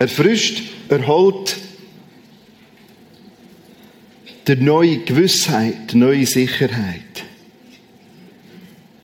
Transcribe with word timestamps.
erfrischt, 0.00 0.62
erholt, 0.88 1.58
der 4.46 4.56
neue 4.56 4.98
Gewissheit, 5.00 5.92
der 5.92 5.98
neue 5.98 6.26
Sicherheit. 6.26 7.02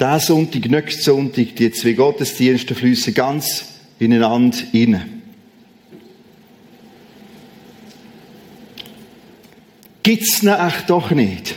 Der 0.01 0.19
Sonntag, 0.19 0.69
nächsten 0.69 1.03
Sonntag, 1.03 1.55
die 1.55 1.71
zwei 1.71 1.93
Gottesdienste 1.93 2.75
fließen 2.75 3.13
ganz 3.15 3.67
ineinander 3.99 4.57
hinein. 4.73 5.23
Gibt's 10.03 10.43
ihn 10.43 10.49
echt 10.49 10.89
doch 10.89 11.11
nicht? 11.11 11.57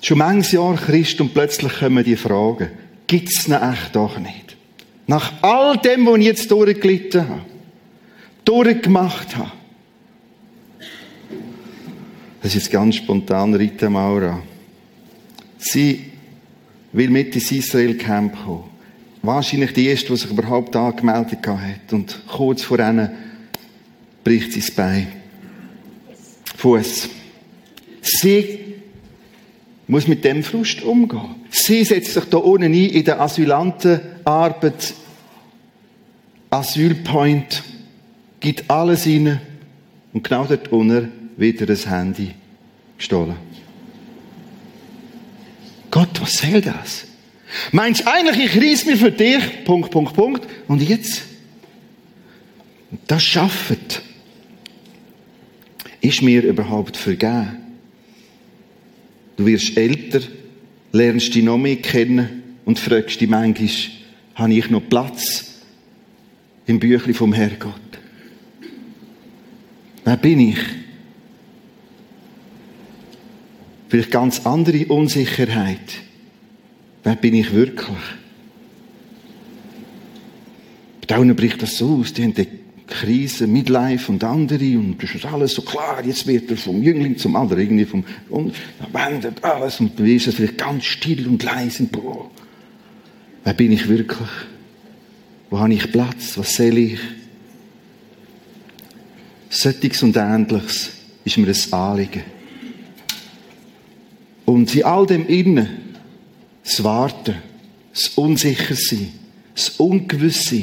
Schon 0.00 0.18
manches 0.18 0.52
Jahr 0.52 0.76
Christ 0.76 1.20
und 1.20 1.34
plötzlich 1.34 1.72
kommen 1.72 2.04
die 2.04 2.16
Fragen. 2.16 2.70
Gibt's 3.06 3.48
ihn 3.48 3.54
echt 3.54 3.96
doch 3.96 4.18
nicht? 4.18 4.49
Nach 5.10 5.32
all 5.42 5.76
dem, 5.78 6.06
was 6.06 6.18
ich 6.20 6.24
jetzt 6.24 6.50
durchgelitten 6.52 7.28
habe, 7.28 7.42
durchgemacht 8.44 9.34
habe. 9.34 9.50
Das 12.40 12.54
ist 12.54 12.62
jetzt 12.62 12.70
ganz 12.70 12.94
spontan 12.94 13.52
Rita 13.54 13.90
Maura. 13.90 14.40
Sie 15.58 16.12
will 16.92 17.10
mit 17.10 17.34
ins 17.34 17.50
Israel-Camp 17.50 18.44
kommen. 18.44 18.70
Wahrscheinlich 19.22 19.72
die 19.72 19.88
erste, 19.88 20.12
die 20.12 20.16
sich 20.16 20.30
überhaupt 20.30 20.76
angemeldet 20.76 21.44
hat. 21.44 21.92
Und 21.92 22.20
kurz 22.28 22.62
vor 22.62 22.78
ihnen 22.78 23.10
bricht 24.22 24.52
sie 24.52 24.60
das 24.60 24.70
Bein. 24.70 25.08
Fuß. 26.56 27.08
Sie 28.00 28.60
muss 29.88 30.06
mit 30.06 30.22
dem 30.22 30.44
Frust 30.44 30.82
umgehen. 30.82 31.34
Sie 31.50 31.82
setzt 31.82 32.14
sich 32.14 32.24
da 32.26 32.36
unten 32.36 32.66
ein 32.66 32.74
in 32.74 33.04
der 33.04 33.20
Asylantenarbeit, 33.20 34.94
Asylpoint, 36.50 37.62
gibt 38.40 38.68
alles 38.68 39.06
rein 39.06 39.40
und 40.12 40.24
genau 40.24 40.44
dort 40.44 40.72
unten 40.72 41.10
wieder 41.36 41.64
das 41.66 41.86
Handy 41.86 42.32
gestohlen. 42.98 43.36
Gott, 45.90 46.20
was 46.20 46.38
soll 46.38 46.60
das? 46.60 47.06
Meinst 47.72 48.02
du 48.02 48.12
eigentlich, 48.12 48.54
ich 48.54 48.62
reiss 48.62 48.86
mir 48.86 48.96
für 48.96 49.10
dich, 49.10 49.64
Punkt, 49.64 49.90
Punkt, 49.90 50.14
Punkt, 50.14 50.46
und 50.68 50.82
jetzt? 50.82 51.22
Das 53.06 53.22
schafft. 53.22 54.02
Ist 56.00 56.22
mir 56.22 56.42
überhaupt 56.42 56.96
vergeben? 56.96 57.58
Du 59.36 59.46
wirst 59.46 59.76
älter, 59.76 60.20
lernst 60.92 61.34
dich 61.34 61.44
noch 61.44 61.58
mehr 61.58 61.76
kennen 61.76 62.42
und 62.64 62.78
fragst 62.78 63.20
dich 63.20 63.28
manchmal, 63.28 63.70
habe 64.34 64.54
ich 64.54 64.70
noch 64.70 64.88
Platz 64.88 65.49
im 66.70 66.80
Büchlein 66.80 67.14
vom 67.14 67.32
Herrgott? 67.32 67.74
Wer 70.04 70.16
bin 70.16 70.40
ich? 70.40 70.58
Vielleicht 73.88 74.10
ganz 74.10 74.46
andere 74.46 74.86
Unsicherheit. 74.86 75.80
Wer 77.02 77.16
bin 77.16 77.34
ich 77.34 77.52
wirklich? 77.52 77.98
Bei 81.00 81.06
Daunen 81.06 81.34
bricht 81.34 81.60
das 81.60 81.76
so 81.76 81.98
aus. 81.98 82.12
Die 82.12 82.22
haben 82.22 82.34
die 82.34 82.46
Krise, 82.86 83.46
Midlife 83.46 84.10
und 84.10 84.22
andere 84.24 84.78
und 84.78 84.96
das 85.00 85.14
ist 85.14 85.24
alles 85.24 85.52
so 85.54 85.62
klar. 85.62 86.04
Jetzt 86.04 86.26
wird 86.26 86.50
er 86.50 86.56
vom 86.56 86.82
Jüngling 86.82 87.16
zum 87.16 87.36
anderen 87.36 87.62
irgendwie 87.62 87.84
vom, 87.84 88.04
und 88.28 88.54
wendet 88.92 89.42
alles 89.44 89.80
und 89.80 89.98
wirst 89.98 90.26
es 90.26 90.34
vielleicht 90.34 90.58
ganz 90.58 90.84
still 90.84 91.26
und 91.28 91.42
leise. 91.42 91.84
Boah. 91.84 92.30
Wer 93.44 93.54
bin 93.54 93.72
ich 93.72 93.88
wirklich? 93.88 94.28
Wo 95.50 95.58
habe 95.58 95.74
ich 95.74 95.90
Platz? 95.90 96.38
Was 96.38 96.54
soll 96.54 96.78
ich? 96.78 97.00
Sättiges 99.50 100.02
und 100.04 100.16
Ähnliches 100.16 100.92
ist 101.24 101.36
mir 101.36 101.48
ein 101.48 101.72
Anliegen. 101.72 102.22
Und 104.46 104.74
in 104.74 104.84
all 104.84 105.06
dem 105.06 105.26
Innen, 105.26 105.68
das 106.62 106.82
Warten, 106.84 107.34
das 107.92 108.08
Unsichersein, 108.10 109.12
das 109.54 109.70
Ungewisse, 109.70 110.62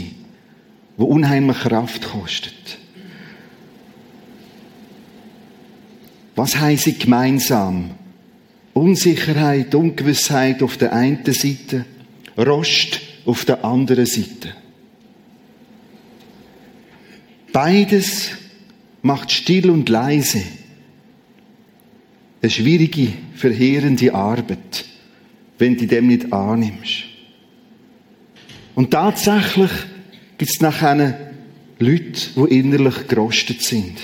wo 0.95 1.05
unheimlich 1.05 1.57
Kraft 1.57 2.09
kostet. 2.09 2.53
Was 6.35 6.57
heisst 6.57 6.99
gemeinsam? 6.99 7.91
Unsicherheit, 8.73 9.73
Ungewissheit 9.75 10.63
auf 10.63 10.77
der 10.77 10.93
einen 10.93 11.25
Seite, 11.33 11.85
Rost 12.37 13.01
auf 13.25 13.43
der 13.43 13.65
anderen 13.65 14.05
Seite. 14.05 14.53
Beides 17.57 18.29
macht 19.01 19.31
still 19.31 19.71
und 19.71 19.89
leise 19.89 20.43
eine 22.39 22.51
schwierige, 22.51 23.13
verheerende 23.33 24.13
Arbeit, 24.13 24.85
wenn 25.57 25.75
du 25.75 25.87
dem 25.87 26.05
nicht 26.05 26.31
annimmst. 26.31 27.05
Und 28.75 28.91
tatsächlich 28.91 29.71
gibt 30.37 30.51
es 30.51 30.61
nachher 30.61 31.31
Leute, 31.79 32.29
die 32.35 32.59
innerlich 32.59 33.07
gerostet 33.07 33.63
sind. 33.63 34.01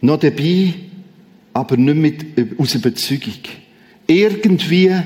Noch 0.00 0.18
dabei, 0.18 0.72
aber 1.52 1.76
nicht 1.76 1.94
mit, 2.34 2.58
aus 2.58 2.74
Überzeugung. 2.74 3.34
Irgendwie, 4.06 4.96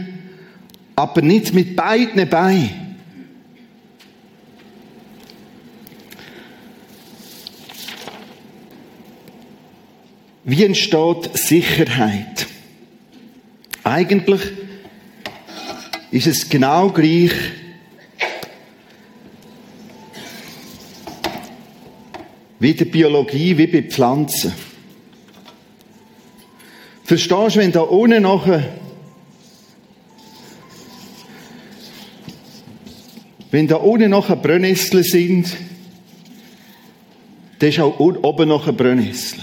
aber 0.95 1.21
nicht 1.21 1.53
mit 1.53 1.75
beiden 1.75 2.29
Beinen. 2.29 2.82
Wie 10.45 10.65
entsteht 10.65 11.37
Sicherheit? 11.39 12.47
Eigentlich 13.85 14.41
ist 16.11 16.27
es 16.27 16.49
genau 16.49 16.91
gleich 16.91 17.33
wie 22.59 22.75
der 22.75 22.85
Biologie, 22.87 23.57
wie 23.57 23.67
bei 23.67 23.83
Pflanzen. 23.83 24.53
Verstehst 27.05 27.57
du, 27.57 27.61
wenn 27.61 27.73
da 27.73 27.81
unten 27.81 28.23
nachher 28.23 28.65
wenn 33.51 33.69
da 33.69 33.77
unten 33.77 34.11
nachher 34.11 34.37
Brennnesseln 34.37 35.05
sind, 35.05 35.57
dann 37.59 37.69
ist 37.69 37.79
auch 37.79 37.99
oben 38.01 38.49
nachher 38.49 38.73
Brennnesseln. 38.73 39.43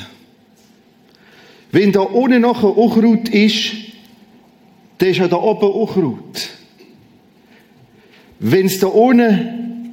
Wenn 1.71 1.91
da 1.91 2.01
unten 2.01 2.41
noch 2.41 2.63
ein 2.63 2.71
Unkraut 2.71 3.29
ist, 3.29 3.71
dann 4.97 5.09
ist 5.09 5.17
ja 5.17 5.27
da 5.27 5.37
oben 5.37 5.71
Unkraut. 5.71 6.49
Wenn 8.39 8.65
es 8.65 8.79
da 8.79 8.87
unten 8.87 9.91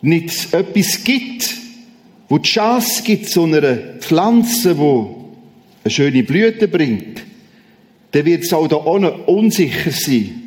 nicht 0.00 0.52
etwas 0.54 1.04
gibt, 1.04 1.54
wo 2.28 2.38
die 2.38 2.48
Chance 2.48 3.02
gibt 3.02 3.28
zu 3.28 3.44
einer 3.44 3.76
Pflanze, 4.00 4.78
wo 4.78 5.34
eine 5.82 5.90
schöne 5.90 6.22
Blüte 6.22 6.68
bringt, 6.68 7.22
dann 8.12 8.24
wird 8.24 8.44
es 8.44 8.52
auch 8.52 8.66
da 8.68 8.76
unten 8.76 9.20
unsicher 9.26 9.90
sein. 9.90 10.40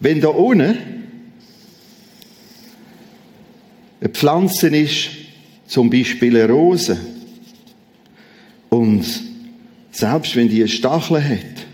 Wenn 0.00 0.20
da 0.20 0.28
unten 0.28 0.78
eine 4.00 4.10
Pflanze 4.10 4.68
ist, 4.68 5.10
zum 5.66 5.90
Beispiel 5.90 6.36
eine 6.36 6.52
Rose, 6.52 6.98
und 8.70 9.04
selbst 9.90 10.36
wenn 10.36 10.48
die 10.48 10.66
Stacheln 10.68 11.28
hat, 11.28 11.66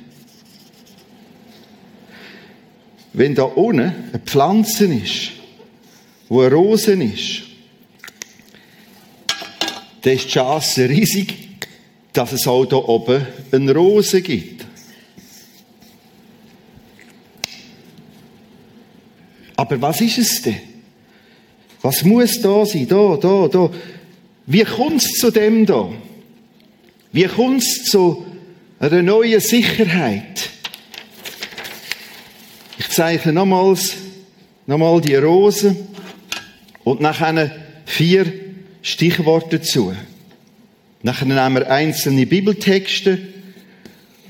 wenn 3.12 3.34
da 3.34 3.44
unten 3.44 3.80
eine 3.80 4.18
Pflanze 4.24 4.86
ist, 4.86 5.30
wo 6.28 6.40
eine 6.40 6.54
Rose 6.54 6.92
ist, 6.92 7.42
dann 10.02 10.14
ist 10.14 10.26
die 10.26 10.30
Chance 10.30 10.88
riesig, 10.88 11.34
dass 12.12 12.32
es 12.32 12.46
auch 12.46 12.64
da 12.66 12.76
oben 12.76 13.26
eine 13.52 13.74
Rose 13.74 14.20
gibt. 14.20 14.66
Aber 19.56 19.80
was 19.80 20.00
ist 20.00 20.18
es 20.18 20.42
denn? 20.42 20.60
Was 21.82 22.04
muss 22.04 22.40
da 22.40 22.64
sein? 22.66 22.88
Da, 22.88 23.16
da, 23.16 23.48
da. 23.48 23.70
Wie 24.46 24.64
kommt 24.64 25.02
es 25.02 25.12
zu 25.18 25.30
dem 25.30 25.64
da? 25.64 25.90
Wie 27.14 27.28
kommt 27.28 27.62
es 27.62 27.84
zu 27.84 28.26
einer 28.80 29.00
neuen 29.00 29.38
Sicherheit? 29.38 30.50
Ich 32.76 32.88
zeichne 32.88 33.32
nochmals, 33.32 33.94
nochmal 34.66 35.00
die 35.00 35.14
Rose 35.14 35.76
und 36.82 37.00
nachher 37.00 37.54
vier 37.86 38.32
Stichworte 38.82 39.60
dazu. 39.60 39.94
Nachher 41.04 41.26
nehmen 41.26 41.54
wir 41.54 41.70
einzelne 41.70 42.26
Bibeltexte 42.26 43.20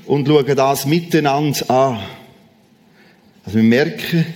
und 0.05 0.27
schauen 0.27 0.55
das 0.55 0.85
miteinander 0.85 1.67
an. 1.71 2.03
Also 3.45 3.57
wir 3.57 3.63
merken, 3.63 4.27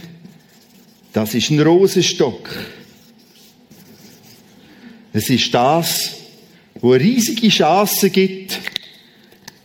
das 1.14 1.36
ist 1.36 1.52
ein 1.52 1.60
Rosenstock. 1.60 2.50
Es 5.14 5.30
ist 5.30 5.54
das, 5.54 6.19
wo 6.82 6.92
riesige 6.92 7.50
Chance 7.50 8.10
gibt, 8.10 8.60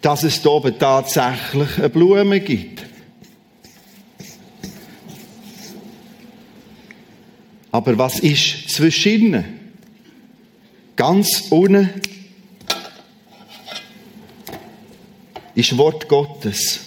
dass 0.01 0.23
es 0.23 0.43
da 0.43 0.51
oben 0.51 0.79
tatsächlich 0.79 1.79
eine 1.79 1.89
Blume 1.89 2.41
gibt. 2.41 2.83
Aber 7.71 7.99
was 7.99 8.21
ist 8.21 8.69
zwischen 8.71 9.13
ihnen? 9.13 9.45
Ganz 10.97 11.45
unten 11.51 11.91
ist 15.55 15.77
Wort 15.77 16.09
Gottes. 16.09 16.81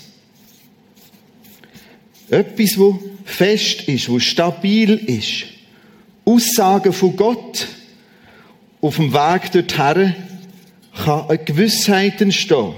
Etwas, 2.29 2.77
wo 2.77 3.01
fest 3.25 3.81
ist, 3.83 4.09
wo 4.09 4.19
stabil 4.19 4.93
ist. 4.93 5.45
Aussagen 6.25 6.93
von 6.93 7.15
Gott 7.15 7.67
auf 8.87 8.95
dem 8.95 9.11
Weg 9.11 9.51
dorthin 9.51 10.15
kann 10.95 11.27
eine 11.27 11.37
Gewissheit 11.39 12.21
entstehen. 12.21 12.73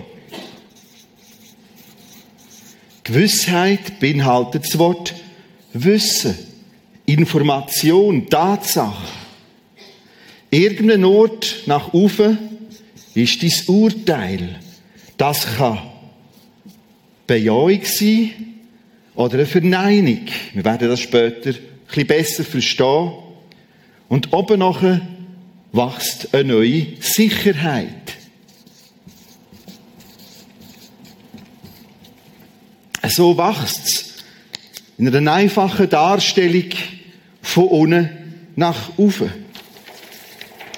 Gewissheit 3.04 4.00
beinhaltet 4.00 4.66
das 4.66 4.80
Wort 4.80 5.14
Wissen, 5.72 6.36
Information, 7.06 8.28
Tatsache. 8.28 9.08
Irgendein 10.50 11.06
Ort 11.06 11.64
nach 11.68 11.94
oben 11.94 12.40
ist 13.14 13.44
dein 13.44 13.54
Urteil. 13.68 14.60
Das 15.16 15.58
kann 15.58 15.78
Bejahung 17.28 17.82
sein 17.84 18.32
oder 19.14 19.36
eine 19.36 19.46
Verneinung. 19.46 20.22
Wir 20.56 20.66
werden 20.66 20.90
das 20.90 21.02
später 21.02 21.52
ein 21.52 21.58
bisschen 21.86 22.08
besser 22.08 22.44
verstehen. 22.44 23.12
Und 24.08 24.34
oben 24.34 24.58
nachher 24.58 25.02
wächst 25.72 26.34
eine 26.34 26.54
neue 26.54 26.88
Sicherheit. 27.00 28.18
So 33.08 33.38
wächst 33.38 33.88
es 33.88 34.16
in 34.98 35.14
einer 35.14 35.32
einfachen 35.32 35.90
Darstellung 35.90 36.70
von 37.42 37.68
unten 37.68 38.10
nach 38.56 38.98
oben. 38.98 39.32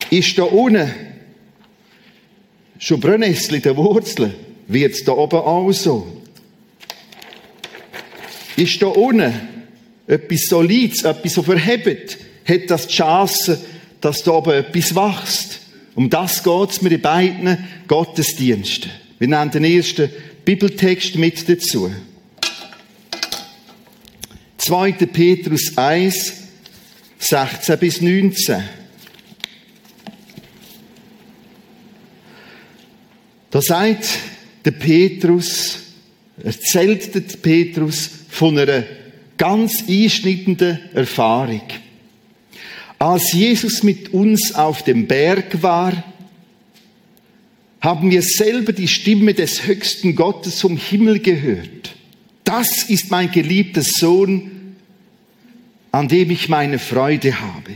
Ist 0.09 0.37
da 0.37 0.43
unten 0.43 0.91
schon 2.77 2.99
Brennnessel 2.99 3.55
in 3.55 3.61
den 3.61 3.77
Wurzeln, 3.77 4.33
wird 4.67 4.93
es 4.93 5.03
da 5.03 5.13
oben 5.13 5.39
auch 5.39 5.71
so. 5.71 6.21
Ist 8.55 8.81
da 8.81 8.87
unten 8.87 9.33
etwas 10.07 10.41
Solides, 10.47 11.03
etwas, 11.03 11.33
so 11.33 11.43
verhebt, 11.43 12.17
hat 12.45 12.69
das 12.69 12.87
die 12.87 12.95
Chance, 12.95 13.59
dass 14.01 14.23
da 14.23 14.31
oben 14.31 14.53
etwas 14.53 14.95
wächst. 14.95 15.59
Um 15.95 16.09
das 16.09 16.43
geht 16.43 16.69
es 16.69 16.81
mir 16.81 16.91
in 16.91 17.01
beiden 17.01 17.57
Gottesdiensten. 17.87 18.91
Wir 19.19 19.27
nehmen 19.27 19.51
den 19.51 19.63
ersten 19.63 20.09
Bibeltext 20.43 21.15
mit 21.15 21.47
dazu. 21.47 21.91
2. 24.57 24.91
Petrus 24.91 25.77
1, 25.77 26.33
16 27.19 27.79
bis 27.79 28.01
19. 28.01 28.63
Da 33.51 33.61
sagt 33.61 34.07
der 34.63 34.71
Petrus, 34.71 35.77
erzählt 36.41 37.13
der 37.13 37.21
Petrus 37.21 38.09
von 38.29 38.57
einer 38.57 38.83
ganz 39.37 39.83
einschneidenden 39.87 40.79
Erfahrung. 40.93 41.61
Als 43.01 43.33
Jesus 43.33 43.81
mit 43.81 44.13
uns 44.13 44.53
auf 44.53 44.83
dem 44.83 45.07
Berg 45.07 45.63
war, 45.63 46.03
haben 47.81 48.11
wir 48.11 48.21
selber 48.21 48.73
die 48.73 48.87
Stimme 48.87 49.33
des 49.33 49.65
höchsten 49.65 50.15
Gottes 50.15 50.61
vom 50.61 50.77
Himmel 50.77 51.17
gehört. 51.17 51.95
Das 52.43 52.83
ist 52.83 53.09
mein 53.09 53.31
geliebter 53.31 53.81
Sohn, 53.81 54.75
an 55.91 56.09
dem 56.09 56.29
ich 56.29 56.47
meine 56.47 56.77
Freude 56.77 57.41
habe. 57.41 57.71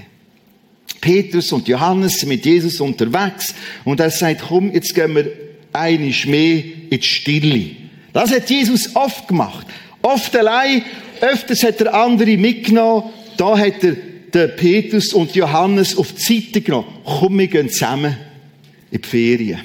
Petrus 1.02 1.52
und 1.52 1.68
Johannes 1.68 2.20
sind 2.20 2.30
mit 2.30 2.46
Jesus 2.46 2.80
unterwegs 2.80 3.56
und 3.84 4.00
er 4.00 4.12
sagt, 4.12 4.44
komm, 4.48 4.72
jetzt 4.74 4.94
gehen 4.94 5.16
wir 5.16 5.32
einisch 5.74 6.28
mehr 6.28 6.64
in 6.92 7.02
Stille. 7.02 7.72
Das 8.14 8.30
hat 8.30 8.48
Jesus 8.48 8.96
oft 8.96 9.28
gemacht. 9.28 9.66
Oft 10.04 10.36
allein, 10.36 10.84
öfters 11.20 11.64
hat 11.64 11.82
er 11.82 11.96
andere 11.96 12.38
mitgenommen. 12.38 13.10
Da 13.38 13.58
hat 13.58 13.84
er 13.84 13.96
den 14.36 14.56
Petrus 14.56 15.14
und 15.14 15.34
Johannes 15.34 15.98
auf 15.98 16.12
die 16.12 16.42
Seite 16.42 16.62
genommen. 16.62 16.90
Komm, 17.06 17.40
wir 17.40 17.48
gehen 17.48 17.70
zusammen 17.70 18.18
in 18.92 19.02
die 19.02 19.08
Ferien, 19.08 19.62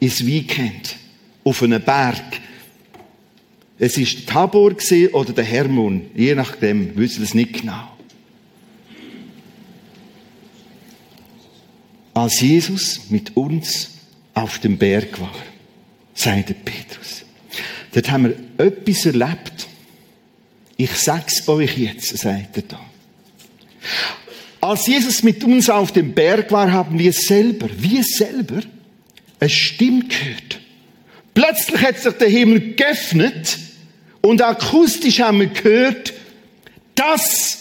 ins 0.00 0.24
Weekend, 0.26 0.96
auf 1.44 1.62
einen 1.62 1.82
Berg. 1.82 2.40
Es 3.78 3.98
ist 3.98 4.26
Tabor 4.26 4.74
oder 5.12 5.32
der 5.32 5.44
Hermon, 5.44 6.06
je 6.16 6.34
nachdem, 6.34 6.96
wissen 6.96 7.22
es 7.22 7.34
nicht 7.34 7.60
genau. 7.60 7.96
Als 12.14 12.40
Jesus 12.40 13.10
mit 13.10 13.36
uns 13.36 13.90
auf 14.34 14.58
dem 14.58 14.78
Berg 14.78 15.20
war, 15.20 15.34
sagte 16.14 16.54
Petrus. 16.54 17.24
Dort 17.92 18.10
haben 18.10 18.24
wir 18.24 18.66
etwas 18.66 19.06
erlebt. 19.06 19.68
Ich 20.76 20.92
sag's 20.92 21.46
euch 21.48 21.78
jetzt, 21.78 22.16
sagt 22.18 22.56
er 22.56 22.62
da. 22.62 22.87
Als 24.60 24.86
Jesus 24.86 25.22
mit 25.22 25.44
uns 25.44 25.70
auf 25.70 25.92
dem 25.92 26.12
Berg 26.12 26.50
war, 26.50 26.70
haben 26.72 26.98
wir 26.98 27.12
selber, 27.12 27.68
wir 27.78 28.02
selber, 28.02 28.60
eine 29.40 29.50
Stimme 29.50 30.04
gehört. 30.04 30.60
Plötzlich 31.34 31.80
hat 31.80 31.98
sich 31.98 32.14
der 32.14 32.28
Himmel 32.28 32.74
geöffnet 32.74 33.58
und 34.20 34.42
akustisch 34.42 35.20
haben 35.20 35.40
wir 35.40 35.46
gehört, 35.46 36.12
das, 36.96 37.58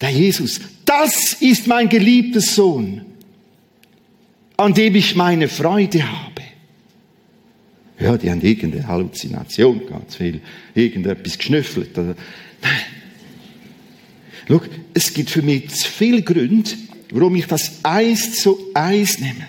der 0.00 0.10
Jesus, 0.10 0.60
das 0.84 1.34
ist 1.40 1.66
mein 1.66 1.88
geliebter 1.88 2.40
Sohn 2.40 3.06
an 4.58 4.74
dem 4.74 4.94
ich 4.96 5.14
meine 5.14 5.48
Freude 5.48 6.02
habe. 6.02 6.42
Ja, 8.00 8.16
die 8.16 8.30
haben 8.30 8.42
irgendeine 8.42 8.86
Halluzination, 8.86 9.86
ganz 9.86 10.16
viel, 10.16 10.40
irgendetwas 10.74 11.38
geschnüffelt. 11.38 11.90
Schau, 14.48 14.60
es 14.94 15.12
gibt 15.12 15.30
für 15.30 15.42
mich 15.42 15.68
zu 15.68 15.88
viele 15.88 16.22
Gründe, 16.22 16.70
warum 17.10 17.36
ich 17.36 17.46
das 17.46 17.80
Eis 17.82 18.32
zu 18.32 18.58
Eis 18.74 19.18
nehme. 19.18 19.46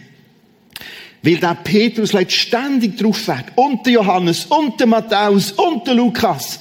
Weil 1.22 1.38
der 1.38 1.56
Petrus 1.56 2.14
leidt 2.14 2.32
ständig 2.32 2.98
drauf 2.98 3.28
weg. 3.28 3.46
Und 3.56 3.86
der 3.86 3.94
Johannes, 3.94 4.46
und 4.46 4.80
der 4.80 4.88
Matthäus, 4.88 5.52
und 5.54 5.88
der 5.88 5.96
Lukas. 5.96 6.60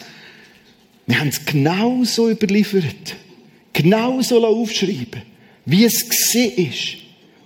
Wir 1.07 1.21
haben 1.21 1.29
es 1.29 1.45
genauso 1.45 2.31
überliefert. 2.31 3.17
Genauso 3.73 4.45
aufschreiben, 4.45 5.23
wie 5.65 5.85
es 5.85 6.09
gesehen 6.09 6.71
ist. 6.71 6.97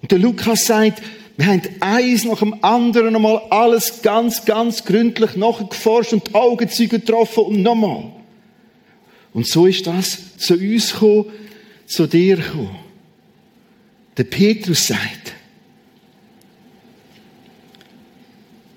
Und 0.01 0.11
der 0.11 0.19
Lukas 0.19 0.65
sagt, 0.65 1.03
wir 1.37 1.47
haben 1.47 1.63
eins 1.81 2.25
nach 2.25 2.39
dem 2.39 2.63
anderen 2.65 3.13
nochmal 3.13 3.43
alles 3.51 4.01
ganz, 4.03 4.45
ganz 4.45 4.85
gründlich 4.85 5.37
nachgeforscht 5.37 6.13
und 6.13 6.35
Augenzeuge 6.35 7.01
getroffen 7.01 7.45
und 7.45 7.63
nochmal. 7.63 8.22
Und 9.33 9.47
so 9.47 9.67
ist 9.67 9.87
das 9.87 10.37
zu 10.37 10.55
uns 10.55 10.93
gekommen, 10.93 11.27
zu 11.87 12.07
dir 12.07 12.37
gekommen. 12.37 12.77
Der 14.17 14.25
Petrus 14.25 14.87
sagt, 14.87 15.33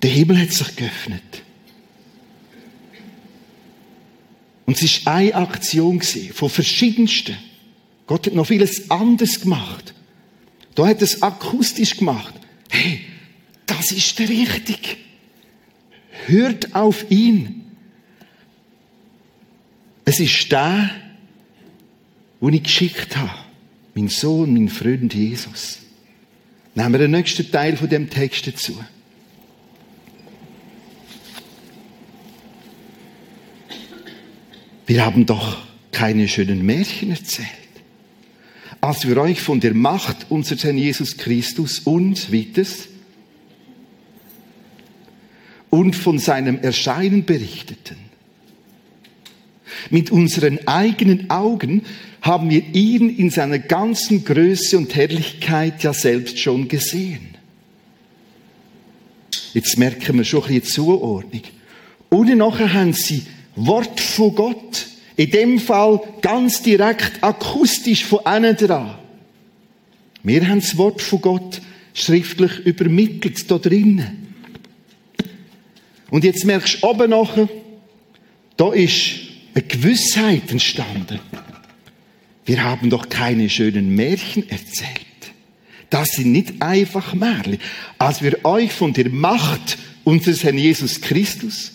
der 0.02 0.10
Himmel 0.10 0.40
hat 0.40 0.52
sich 0.52 0.76
geöffnet. 0.76 1.22
Und 4.64 4.82
es 4.82 5.06
war 5.06 5.14
eine 5.16 5.34
Aktion 5.34 6.00
von 6.00 6.50
verschiedensten. 6.50 7.36
Gott 8.06 8.26
hat 8.26 8.34
noch 8.34 8.46
vieles 8.46 8.90
anderes 8.90 9.40
gemacht. 9.40 9.94
Da 10.74 10.86
hat 10.86 11.02
es 11.02 11.22
akustisch 11.22 11.96
gemacht. 11.96 12.34
Hey, 12.68 13.00
das 13.66 13.92
ist 13.92 14.18
der 14.18 14.28
richtig. 14.28 14.98
Hört 16.26 16.74
auf 16.74 17.10
ihn. 17.10 17.65
Es 20.06 20.18
ist 20.18 20.50
der, 20.50 20.90
den 22.40 22.52
ich 22.54 22.62
geschickt 22.62 23.14
habe. 23.16 23.30
Mein 23.94 24.08
Sohn, 24.08 24.54
mein 24.54 24.70
Freund 24.70 25.12
Jesus. 25.12 25.80
Nehmen 26.74 26.92
wir 26.92 27.00
den 27.00 27.10
nächsten 27.10 27.50
Teil 27.50 27.76
von 27.76 27.90
dem 27.90 28.08
Text 28.08 28.46
dazu. 28.46 28.82
Wir 34.86 35.04
haben 35.04 35.26
doch 35.26 35.66
keine 35.92 36.26
schönen 36.28 36.64
Märchen 36.64 37.10
erzählt 37.10 37.66
als 38.86 39.06
wir 39.06 39.16
euch 39.16 39.40
von 39.40 39.58
der 39.58 39.74
Macht 39.74 40.30
unseres 40.30 40.62
Herrn 40.62 40.78
Jesus 40.78 41.16
Christus 41.16 41.80
und, 41.80 42.32
weiters, 42.32 42.88
und 45.70 45.96
von 45.96 46.18
seinem 46.20 46.60
Erscheinen 46.60 47.24
berichteten. 47.24 47.96
Mit 49.90 50.10
unseren 50.10 50.66
eigenen 50.66 51.30
Augen 51.30 51.82
haben 52.22 52.50
wir 52.50 52.62
ihn 52.74 53.08
in 53.08 53.30
seiner 53.30 53.58
ganzen 53.58 54.24
Größe 54.24 54.76
und 54.76 54.94
Herrlichkeit 54.94 55.82
ja 55.82 55.92
selbst 55.92 56.38
schon 56.38 56.68
gesehen. 56.68 57.36
Jetzt 59.54 59.78
merken 59.78 60.18
wir 60.18 60.24
schon 60.24 60.42
ein 60.42 60.60
bisschen 60.60 60.64
Zuordnung. 60.64 61.42
Und 62.08 62.36
nachher 62.36 62.72
haben 62.72 62.92
sie 62.92 63.22
Wort 63.54 64.00
von 64.00 64.34
Gott. 64.34 64.86
In 65.16 65.30
dem 65.30 65.58
Fall 65.58 66.00
ganz 66.20 66.62
direkt 66.62 67.22
akustisch 67.24 68.04
von 68.04 68.20
innen 68.26 68.54
dran. 68.56 68.98
Wir 70.22 70.46
haben 70.46 70.60
das 70.60 70.76
Wort 70.76 71.00
von 71.00 71.20
Gott 71.20 71.62
schriftlich 71.94 72.58
übermittelt, 72.66 73.50
da 73.50 73.58
drinnen. 73.58 74.34
Und 76.10 76.24
jetzt 76.24 76.44
merkst 76.44 76.82
du 76.82 76.86
oben 76.88 77.10
nachher, 77.10 77.48
da 78.56 78.72
ist 78.72 79.25
eine 79.56 79.64
Gewissheit 79.64 80.50
entstanden. 80.50 81.18
Wir 82.44 82.62
haben 82.62 82.90
doch 82.90 83.08
keine 83.08 83.48
schönen 83.48 83.94
Märchen 83.94 84.48
erzählt. 84.50 85.00
Das 85.88 86.08
sind 86.08 86.30
nicht 86.30 86.60
einfach 86.60 87.14
Märchen. 87.14 87.58
Als 87.98 88.22
wir 88.22 88.44
euch 88.44 88.72
von 88.72 88.92
der 88.92 89.08
Macht 89.08 89.78
unseres 90.04 90.44
Herrn 90.44 90.58
Jesus 90.58 91.00
Christus, 91.00 91.72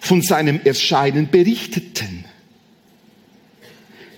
von 0.00 0.22
seinem 0.22 0.60
Erscheinen 0.64 1.30
berichteten, 1.30 2.24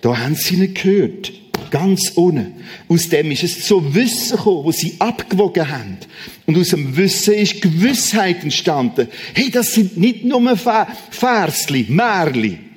da 0.01 0.19
haben 0.19 0.35
sie 0.35 0.55
ihn 0.55 0.73
gehört. 0.75 1.33
Ganz 1.71 2.13
ohne. 2.17 2.53
Aus 2.89 3.09
dem 3.09 3.31
ist 3.31 3.45
es 3.45 3.67
zu 3.67 3.95
Wissen 3.95 4.37
gekommen, 4.37 4.65
wo 4.65 4.73
sie 4.73 4.97
abgewogen 4.99 5.71
haben. 5.71 5.99
Und 6.47 6.57
aus 6.57 6.71
dem 6.71 6.97
Wissen 6.97 7.35
ist 7.35 7.61
Gewissheit 7.61 8.43
entstanden. 8.43 9.09
Hey, 9.35 9.51
das 9.51 9.75
sind 9.75 9.99
nicht 9.99 10.25
nur 10.25 10.57
Versli, 10.57 11.87
Märli. 11.89 12.72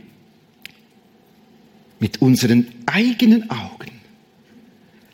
Mit 2.05 2.21
unseren 2.21 2.67
eigenen 2.85 3.49
Augen 3.49 3.89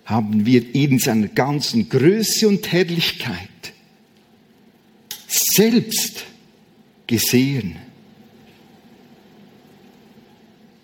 haben 0.04 0.46
wir 0.46 0.76
ihn 0.76 0.92
in 0.92 1.00
seiner 1.00 1.30
ganzen 1.30 1.88
Größe 1.88 2.46
und 2.50 2.70
Herrlichkeit 2.70 3.48
selbst 5.26 6.26
gesehen. 7.08 7.78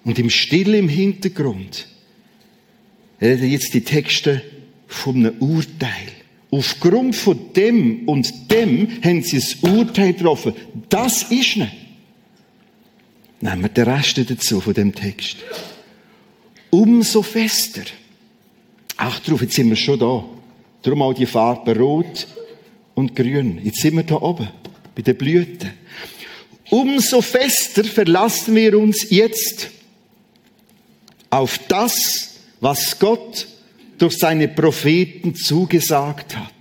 Und 0.06 0.18
im 0.18 0.30
Stille 0.30 0.78
im 0.78 0.88
Hintergrund 0.88 1.90
reden 3.20 3.52
jetzt 3.52 3.74
die 3.74 3.84
Texte 3.84 4.42
von 4.88 5.18
einem 5.18 5.38
Urteil. 5.42 6.08
Aufgrund 6.52 7.18
von 7.18 7.52
dem 7.52 8.08
und 8.08 8.50
dem 8.50 9.04
haben 9.04 9.24
sie 9.24 9.42
ein 9.42 9.76
Urteil 9.76 10.14
getroffen. 10.14 10.54
Das 10.88 11.24
ist 11.24 11.58
nicht. 11.58 11.76
Nehmen 13.42 13.62
wir 13.64 13.68
den 13.68 13.90
Rest 13.90 14.18
dazu 14.18 14.62
von 14.62 14.74
dem 14.74 14.96
Text. 14.96 15.36
Umso 16.78 17.24
fester. 17.24 17.82
Ach, 18.98 19.20
drauf, 19.22 19.42
jetzt 19.42 19.56
sind 19.56 19.70
wir 19.70 19.76
schon 19.76 19.98
da. 19.98 20.24
Darum 20.84 21.02
auch 21.02 21.14
die 21.14 21.26
Farben 21.26 21.76
rot 21.76 22.28
und 22.94 23.16
grün. 23.16 23.60
Jetzt 23.64 23.82
sind 23.82 23.96
wir 23.96 24.04
da 24.04 24.22
oben, 24.22 24.48
bei 24.94 25.02
den 25.02 25.18
Blüten. 25.18 25.72
Umso 26.70 27.22
fester 27.22 27.84
verlassen 27.84 28.54
wir 28.54 28.78
uns 28.78 29.10
jetzt 29.10 29.72
auf 31.32 31.60
das, 31.68 32.36
was 32.60 33.00
Gott 33.00 33.48
durch 33.98 34.16
seine 34.20 34.48
Propheten 34.48 35.34
zugesagt 35.34 36.38
hat. 36.38 36.54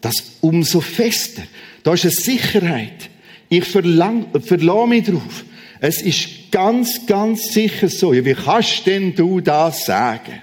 Das 0.00 0.14
umso 0.40 0.80
fester. 0.80 1.42
Da 1.84 1.94
ist 1.94 2.02
eine 2.02 2.10
Sicherheit. 2.10 3.10
Ich 3.48 3.64
verlang, 3.64 4.26
verlasse 4.42 4.88
mich 4.88 5.04
drauf. 5.04 5.44
Es 5.78 6.02
ist 6.02 6.37
ganz, 6.50 7.06
ganz 7.06 7.52
sicher 7.52 7.88
so. 7.88 8.12
Ja, 8.12 8.24
wie 8.24 8.34
kannst 8.34 8.86
denn 8.86 9.14
du 9.14 9.40
das 9.40 9.84
sagen? 9.84 10.42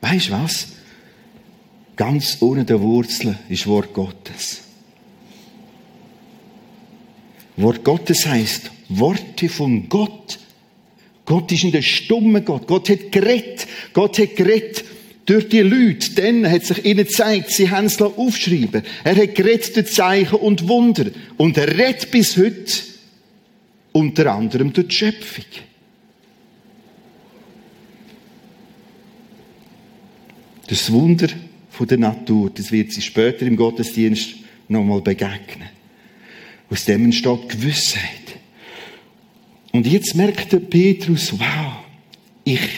Weißt 0.00 0.28
du 0.28 0.32
was? 0.32 0.68
Ganz 1.96 2.38
ohne 2.40 2.64
der 2.64 2.80
Wurzeln 2.80 3.38
ist 3.48 3.66
Wort 3.66 3.92
Gottes. 3.94 4.62
Wort 7.56 7.84
Gottes 7.84 8.26
heißt 8.26 8.70
Worte 8.88 9.48
von 9.48 9.88
Gott 9.88 10.38
Gott 11.26 11.50
ist 11.50 11.64
in 11.64 11.72
der 11.72 11.82
stumme 11.82 12.40
Gott. 12.40 12.66
Gott 12.66 12.88
hat 12.88 13.12
gerettet. 13.12 13.66
Gott 13.92 14.18
hat 14.18 14.36
gerettet 14.36 14.84
durch 15.26 15.48
die 15.48 15.60
Leute. 15.60 16.14
Dann 16.14 16.48
hat 16.48 16.64
sich 16.64 16.84
ihnen 16.84 17.04
gezeigt, 17.04 17.50
sie 17.50 17.68
haben 17.68 17.86
es 17.86 18.00
aufschreiben 18.00 18.82
Er 19.04 19.16
hat 19.16 19.34
gerettet 19.34 19.76
durch 19.76 19.92
Zeichen 19.92 20.36
und 20.36 20.68
Wunder. 20.68 21.06
Und 21.36 21.58
er 21.58 21.76
rettet 21.76 22.12
bis 22.12 22.36
heute 22.36 22.72
unter 23.96 24.30
anderem 24.30 24.74
durch 24.74 24.88
die 24.88 24.94
Schöpfung. 24.94 25.44
Das 30.66 30.92
Wunder 30.92 31.28
der 31.80 31.98
Natur, 31.98 32.50
das 32.50 32.70
wird 32.72 32.92
sie 32.92 33.00
später 33.00 33.46
im 33.46 33.56
Gottesdienst 33.56 34.34
nochmal 34.68 35.00
begegnen. 35.00 35.68
Aus 36.68 36.84
dem 36.84 37.04
entsteht 37.06 37.48
Gewissheit. 37.48 38.38
Und 39.72 39.86
jetzt 39.86 40.14
merkt 40.14 40.52
der 40.52 40.60
Petrus, 40.60 41.32
wow, 41.32 41.84
ich, 42.44 42.68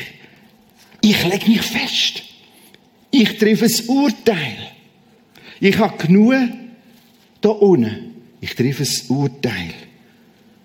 ich 1.00 1.24
lege 1.24 1.50
mich 1.50 1.62
fest. 1.62 2.22
Ich 3.10 3.38
treffe 3.38 3.64
ein 3.64 3.88
Urteil. 3.88 4.56
Ich 5.58 5.78
habe 5.78 5.96
genug 5.98 6.34
da 7.40 7.48
unten. 7.48 8.14
Ich 8.40 8.54
treffe 8.54 8.84
ein 8.84 9.16
Urteil. 9.16 9.87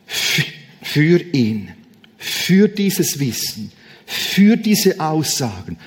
Für 0.05 1.21
ihn. 1.33 1.71
Für 2.17 2.67
dieses 2.67 3.19
Wissen. 3.19 3.71
Für 4.05 4.57
diese 4.57 4.99
Aussagen. 4.99 5.77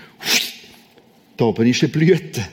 Da 1.36 1.44
oben 1.44 1.66
ist 1.66 1.82
eine 1.82 1.92
Blüte. 1.92 2.46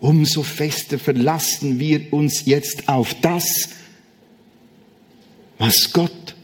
Umso 0.00 0.42
fester 0.42 0.98
verlassen 0.98 1.78
wir 1.78 2.12
uns 2.12 2.44
jetzt 2.44 2.88
auf 2.88 3.14
das, 3.20 3.70
was 5.58 5.92
Gott 5.92 6.34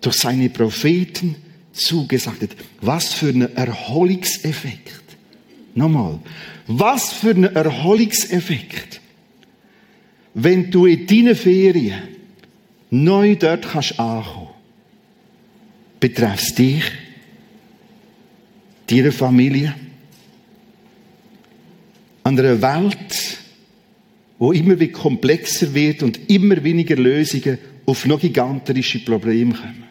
durch 0.00 0.16
seine 0.16 0.50
Propheten 0.50 1.36
zugesagt 1.72 2.42
hat. 2.42 2.50
Was 2.80 3.14
für 3.14 3.28
ein 3.28 3.56
Erholungseffekt. 3.56 5.02
Nochmal. 5.74 6.20
Was 6.66 7.12
für 7.12 7.30
ein 7.30 7.44
Erholungseffekt. 7.44 9.00
Wenn 10.34 10.70
du 10.70 10.86
in 10.86 11.06
deinen 11.06 11.34
Ferien 11.34 12.17
neu 12.90 13.36
dort 13.36 13.68
kannst 13.68 13.98
ankommen. 13.98 14.48
Betreffst 16.00 16.58
dich, 16.58 16.84
deine 18.86 19.12
Familie, 19.12 19.74
an 22.22 22.38
einer 22.38 22.60
Welt, 22.60 23.38
wo 24.38 24.52
immer 24.52 24.78
wie 24.78 24.88
komplexer 24.88 25.72
wird 25.74 26.02
und 26.02 26.30
immer 26.30 26.62
weniger 26.62 26.96
Lösungen 26.96 27.58
auf 27.86 28.04
noch 28.04 28.20
gigantische 28.20 29.00
Probleme 29.00 29.54
kommen. 29.54 29.84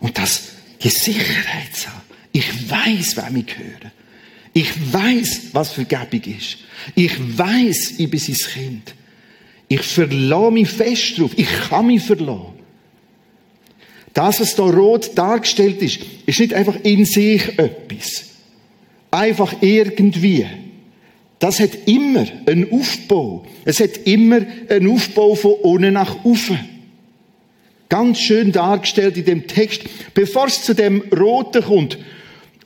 Und 0.00 0.16
das, 0.16 0.52
die 0.82 0.88
Sicherheit 0.88 1.74
zu 1.74 1.88
haben. 1.88 2.02
Ich 2.32 2.70
weiß, 2.70 3.16
wem 3.16 3.36
ich 3.36 3.58
höre. 3.58 3.92
Ich 4.52 4.92
weiß, 4.92 5.48
was 5.52 5.72
Vergebung 5.72 6.22
ist. 6.32 6.58
Ich 6.94 7.38
weiß, 7.38 7.94
ich 7.98 8.10
bin 8.10 8.20
sein 8.20 8.36
Kind. 8.52 8.94
Ich 9.68 9.82
verlasse 9.82 10.50
mich 10.50 10.68
fest 10.68 11.18
drauf. 11.18 11.30
Ich 11.36 11.48
kann 11.68 11.86
mich 11.86 12.02
verlassen. 12.02 12.58
Das, 14.14 14.40
was 14.40 14.56
da 14.56 14.64
rot 14.64 15.10
dargestellt 15.14 15.82
ist, 15.82 16.00
ist 16.26 16.40
nicht 16.40 16.54
einfach 16.54 16.76
in 16.82 17.04
sich 17.04 17.58
etwas. 17.58 18.24
Einfach 19.10 19.54
irgendwie. 19.60 20.46
Das 21.38 21.60
hat 21.60 21.70
immer 21.86 22.26
einen 22.46 22.72
Aufbau. 22.72 23.46
Es 23.64 23.78
hat 23.78 23.96
immer 24.06 24.40
einen 24.68 24.90
Aufbau 24.90 25.34
von 25.34 25.52
unten 25.62 25.92
nach 25.92 26.24
oben. 26.24 26.58
Ganz 27.88 28.18
schön 28.18 28.52
dargestellt 28.52 29.16
in 29.16 29.24
dem 29.24 29.46
Text. 29.46 29.82
Bevor 30.14 30.46
es 30.46 30.62
zu 30.62 30.74
dem 30.74 31.02
Roten 31.16 31.62
kommt, 31.62 31.98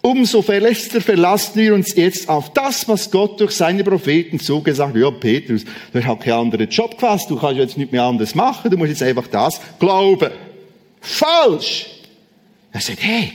umso 0.03 0.43
verlässlicher 0.43 1.01
verlassen 1.01 1.55
wir 1.55 1.75
uns 1.75 1.95
jetzt 1.95 2.29
auf 2.29 2.53
das, 2.53 2.87
was 2.89 3.11
Gott 3.11 3.41
durch 3.41 3.53
seine 3.53 3.85
Propheten 3.85 4.39
zugesagt 4.41 4.95
hat. 4.95 5.01
Ja, 5.01 5.11
Petrus, 5.11 5.65
du 5.93 6.05
hast 6.05 6.21
keinen 6.21 6.33
anderen 6.35 6.69
Job 6.69 6.93
gefasst, 6.93 7.31
du 7.31 7.37
kannst 7.37 7.59
jetzt 7.59 7.79
nicht 7.79 7.93
mehr 7.93 8.03
anders 8.03 8.35
machen, 8.35 8.71
du 8.71 8.77
musst 8.77 8.91
jetzt 8.91 9.03
einfach 9.03 9.29
das 9.29 9.61
glauben. 9.79 10.33
Falsch! 11.01 11.87
Er 12.73 12.81
sagt, 12.81 13.03
hey, 13.03 13.33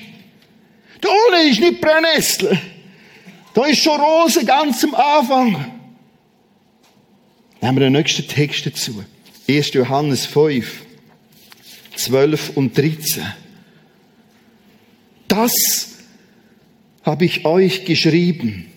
da 1.02 1.10
oben 1.10 1.50
ist 1.50 1.60
nicht 1.60 1.82
Brennnessel. 1.82 2.60
Da 3.54 3.66
ist 3.66 3.82
schon 3.82 4.00
Rose 4.00 4.44
ganz 4.46 4.84
am 4.84 4.94
Anfang. 4.96 5.72
Haben 7.62 7.78
wir 7.78 7.86
den 7.86 7.94
nächsten 7.94 8.28
Text 8.28 8.66
dazu. 8.66 9.04
1. 9.48 9.74
Johannes 9.74 10.26
5. 10.26 10.84
12 11.96 12.52
und 12.56 12.78
13. 12.78 13.24
Das 15.28 15.97
habe 17.08 17.26
ich 17.26 17.44
euch 17.44 17.86
geschrieben, 17.86 18.68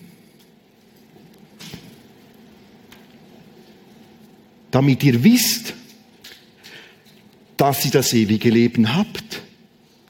damit 4.71 5.03
ihr 5.03 5.23
wisst, 5.23 5.75
dass 7.57 7.85
ihr 7.85 7.91
das 7.91 8.11
ewige 8.13 8.49
Leben 8.49 8.95
habt 8.95 9.41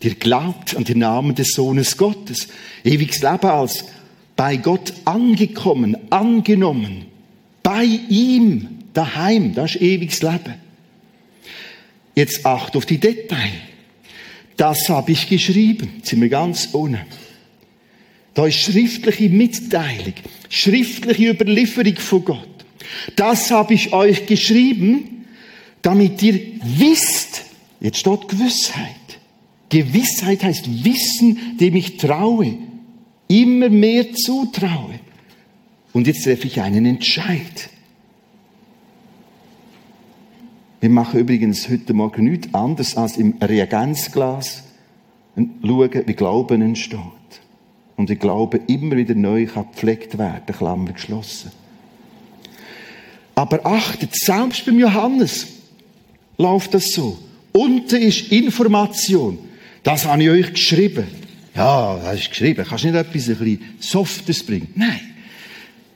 Ihr 0.04 0.16
glaubt 0.16 0.75
an 0.75 0.84
den 0.84 1.00
Namen 1.00 1.36
des 1.36 1.50
Sohnes 1.54 1.96
Gottes. 1.96 2.48
Ewiges 2.84 3.22
Leben 3.22 3.46
als 3.46 3.86
bei 4.36 4.58
Gott 4.58 4.94
angekommen, 5.06 5.96
angenommen. 6.10 7.06
Bei 7.62 7.84
ihm, 7.84 8.80
daheim. 8.94 9.54
Das 9.54 9.75
ist 9.75 9.82
ewiges 9.82 10.24
Leben. 10.24 10.56
Jetzt 12.16 12.46
acht 12.46 12.75
auf 12.75 12.88
die 12.88 12.98
Details. 12.98 13.51
Das 14.58 14.90
habe 14.90 15.12
ich 15.12 15.30
geschrieben. 15.30 16.01
Sind 16.04 16.22
wir 16.22 16.30
ganz 16.30 16.70
ohne. 16.74 17.06
Da 18.34 18.46
ist 18.46 18.60
schriftliche 18.60 19.30
Mitteilung, 19.30 20.14
schriftliche 20.50 21.32
Überlieferung 21.32 21.96
von 21.98 22.26
Gott. 22.26 22.48
Das 23.16 23.52
habe 23.52 23.74
ich 23.74 23.94
euch 23.94 24.26
geschrieben, 24.26 25.26
damit 25.82 26.22
ihr 26.24 26.40
wisst, 26.64 27.44
jetzt 27.80 27.98
steht 27.98 28.28
Gewissheit. 28.28 28.96
Gewissheit 29.70 30.44
heißt 30.44 30.84
Wissen, 30.84 31.58
dem 31.58 31.76
ich 31.76 31.98
traue, 31.98 32.58
immer 33.28 33.70
mehr 33.70 34.14
zutraue. 34.14 35.00
Und 35.94 36.08
jetzt 36.08 36.24
treffe 36.24 36.48
ich 36.48 36.62
einen 36.62 36.86
Entscheid. 36.86 37.70
Wir 40.80 40.90
machen 40.90 41.20
übrigens 41.20 41.70
heute 41.70 41.94
Morgen 41.94 42.26
nichts 42.26 42.54
anderes 42.54 42.98
als 42.98 43.18
im 43.18 43.36
Reagenzglas 43.42 44.64
schauen, 45.36 46.04
wie 46.06 46.14
Glauben 46.14 46.62
entsteht. 46.62 47.21
Und 48.01 48.10
wie 48.10 48.15
Glauben 48.15 48.62
immer 48.65 48.98
wieder 48.98 49.13
neu 49.13 49.46
gepflegt 49.46 50.17
werden, 50.17 50.55
Klammer 50.58 50.91
geschlossen. 50.91 51.51
Aber 53.36 53.63
achtet, 53.63 54.15
selbst 54.15 54.65
beim 54.65 54.79
Johannes 54.79 55.46
läuft 56.39 56.74
das 56.74 56.93
so. 56.93 57.20
Unten 57.51 58.01
ist 58.01 58.31
Information. 58.31 59.38
Das 59.84 60.08
habe 60.08 60.24
ich 60.24 60.29
euch 60.31 60.53
geschrieben. 60.53 61.05
Ja, 61.53 61.96
das 62.03 62.22
ist 62.22 62.29
geschrieben. 62.31 62.65
Kannst 62.67 62.86
nicht 62.86 62.96
etwas 62.96 63.29
ein 63.29 63.38
bisschen 63.38 63.75
Softes 63.79 64.43
bringen? 64.43 64.70
Nein. 64.74 65.00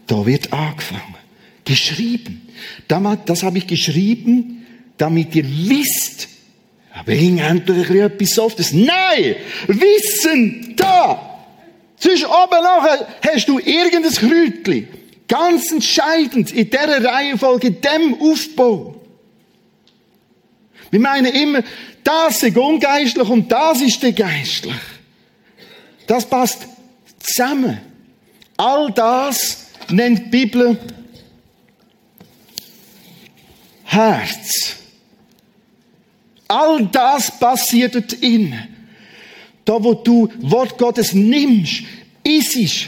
Da 0.05 0.23
wird 0.23 0.53
angefangen. 0.53 1.15
Geschrieben. 1.63 2.49
Das 2.87 3.41
habe 3.41 3.57
ich 3.57 3.65
geschrieben, 3.65 4.63
damit 4.97 5.33
ihr 5.33 5.45
wisst, 5.47 6.27
bring 7.03 7.39
endlich 7.39 7.89
ein 7.89 7.97
etwas 7.97 8.29
Softes. 8.29 8.73
Nein! 8.73 9.37
Wissen 9.65 10.75
da! 10.75 11.31
Zwischen 12.05 12.27
oben 12.27 12.61
nachher 12.61 13.07
hast 13.25 13.49
du 13.49 13.57
irgendein 13.57 14.13
Kräutchen. 14.13 14.87
Ganz 15.27 15.71
entscheidend 15.71 16.51
in 16.51 16.69
dieser 16.69 17.03
Reihenfolge, 17.03 17.67
in 17.69 17.81
dem 17.81 18.21
Aufbau. 18.21 19.01
Wir 20.91 20.99
meinen 20.99 21.33
immer, 21.33 21.63
das 22.03 22.43
ist 22.43 22.55
ungeistlich 22.55 23.27
und 23.27 23.51
das 23.51 23.81
ist 23.81 24.03
der 24.03 24.13
geistlich. 24.13 24.75
Das 26.05 26.29
passt 26.29 26.67
zusammen. 27.17 27.81
All 28.55 28.91
das 28.91 29.65
nennt 29.89 30.27
die 30.27 30.29
Bibel 30.29 30.79
Herz. 33.83 34.75
All 36.47 36.85
das 36.85 37.39
passiert 37.39 37.95
dort 37.95 38.13
innen. 38.13 38.74
Da, 39.65 39.83
wo 39.83 39.95
du 39.95 40.29
Wort 40.39 40.77
Gottes 40.77 41.13
nimmst, 41.13 41.83
es, 42.23 42.85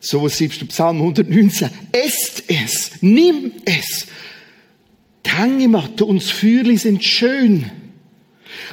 so 0.00 0.22
was 0.22 0.36
siehst 0.36 0.60
du 0.60 0.66
Psalm 0.66 0.98
119, 1.00 1.70
esst 1.92 2.44
es, 2.48 2.90
nimm 3.00 3.52
es. 3.64 4.06
Die 5.24 5.30
Hängematte 5.30 6.04
und 6.04 6.22
das 6.22 6.30
Feuerli 6.30 6.76
sind 6.76 7.02
schön. 7.04 7.70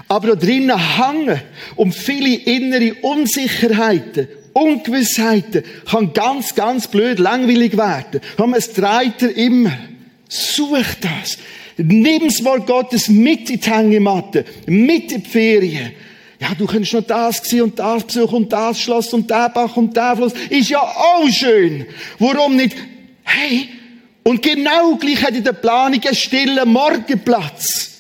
Aber 0.08 0.30
da 0.30 0.36
drinnen 0.36 0.98
hängen 0.98 1.42
um 1.76 1.92
viele 1.92 2.36
innere 2.36 2.96
Unsicherheiten, 3.02 4.28
Ungewissheiten, 4.54 5.64
kann 5.90 6.14
ganz, 6.14 6.56
ganz 6.56 6.88
blöd 6.88 7.20
langweilig 7.20 7.76
werden. 7.78 8.22
Komm, 8.38 8.54
es 8.54 8.72
dreht 8.72 9.22
er 9.22 9.36
immer. 9.36 9.78
Such 10.30 10.96
das. 11.02 11.38
Nimm 11.78 12.28
das 12.28 12.44
Wort 12.44 12.66
Gottes 12.66 13.10
mit 13.10 13.50
in 13.50 13.60
die 13.60 13.70
Hängematte, 13.70 14.46
mit 14.66 15.12
in 15.12 15.24
die 15.24 15.30
Ferien. 15.30 15.92
Ja, 16.40 16.54
du 16.54 16.66
könntest 16.66 16.94
noch 16.94 17.04
das 17.04 17.38
sehen 17.38 17.62
und 17.62 17.80
das 17.80 18.04
besuchen 18.04 18.36
und 18.36 18.52
das 18.52 18.80
Schloss 18.80 19.14
und 19.14 19.30
der 19.30 19.50
Bach 19.50 19.78
und 19.78 19.96
der 19.96 20.16
Fluss. 20.16 20.34
Ist 20.50 20.70
ja 20.70 20.82
auch 20.82 21.30
schön. 21.30 21.86
Warum 22.20 22.56
nicht? 22.56 22.76
Hey, 23.24 23.70
und 24.24 24.42
genau 24.42 24.96
gleich 24.96 25.24
hat 25.24 25.36
in 25.36 25.44
der 25.44 25.54
Planung 25.54 26.02
einen 26.04 26.16
stillen 26.16 26.68
Morgenplatz. 26.68 27.92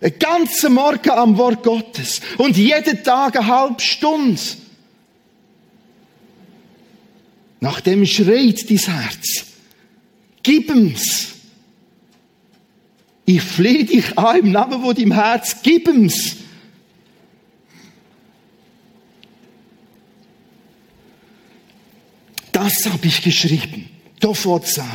Einen 0.00 0.18
ganzen 0.18 0.72
Morgen 0.72 1.10
am 1.10 1.36
Wort 1.36 1.62
Gottes. 1.62 2.20
Und 2.38 2.56
jeden 2.56 3.04
Tag 3.04 3.36
eine 3.36 3.46
halbe 3.46 3.80
Stunde. 3.80 4.40
Nach 7.60 7.80
dem 7.82 8.06
schreit 8.06 8.68
dein 8.70 8.78
Herz. 8.78 9.44
Gib 10.42 10.70
ihm's. 10.70 11.28
Ich 13.26 13.42
flehe 13.42 13.84
dich 13.84 14.18
an 14.18 14.38
im 14.38 14.52
Namen 14.52 14.80
von 14.82 14.94
deinem 14.94 15.12
Herz. 15.12 15.56
Gib 15.62 15.86
ihm's. 15.86 16.36
Das 22.62 22.84
habe 22.84 23.06
ich 23.06 23.22
geschrieben. 23.22 23.88
Da 24.20 24.34
fährt's 24.34 24.78
an. 24.78 24.90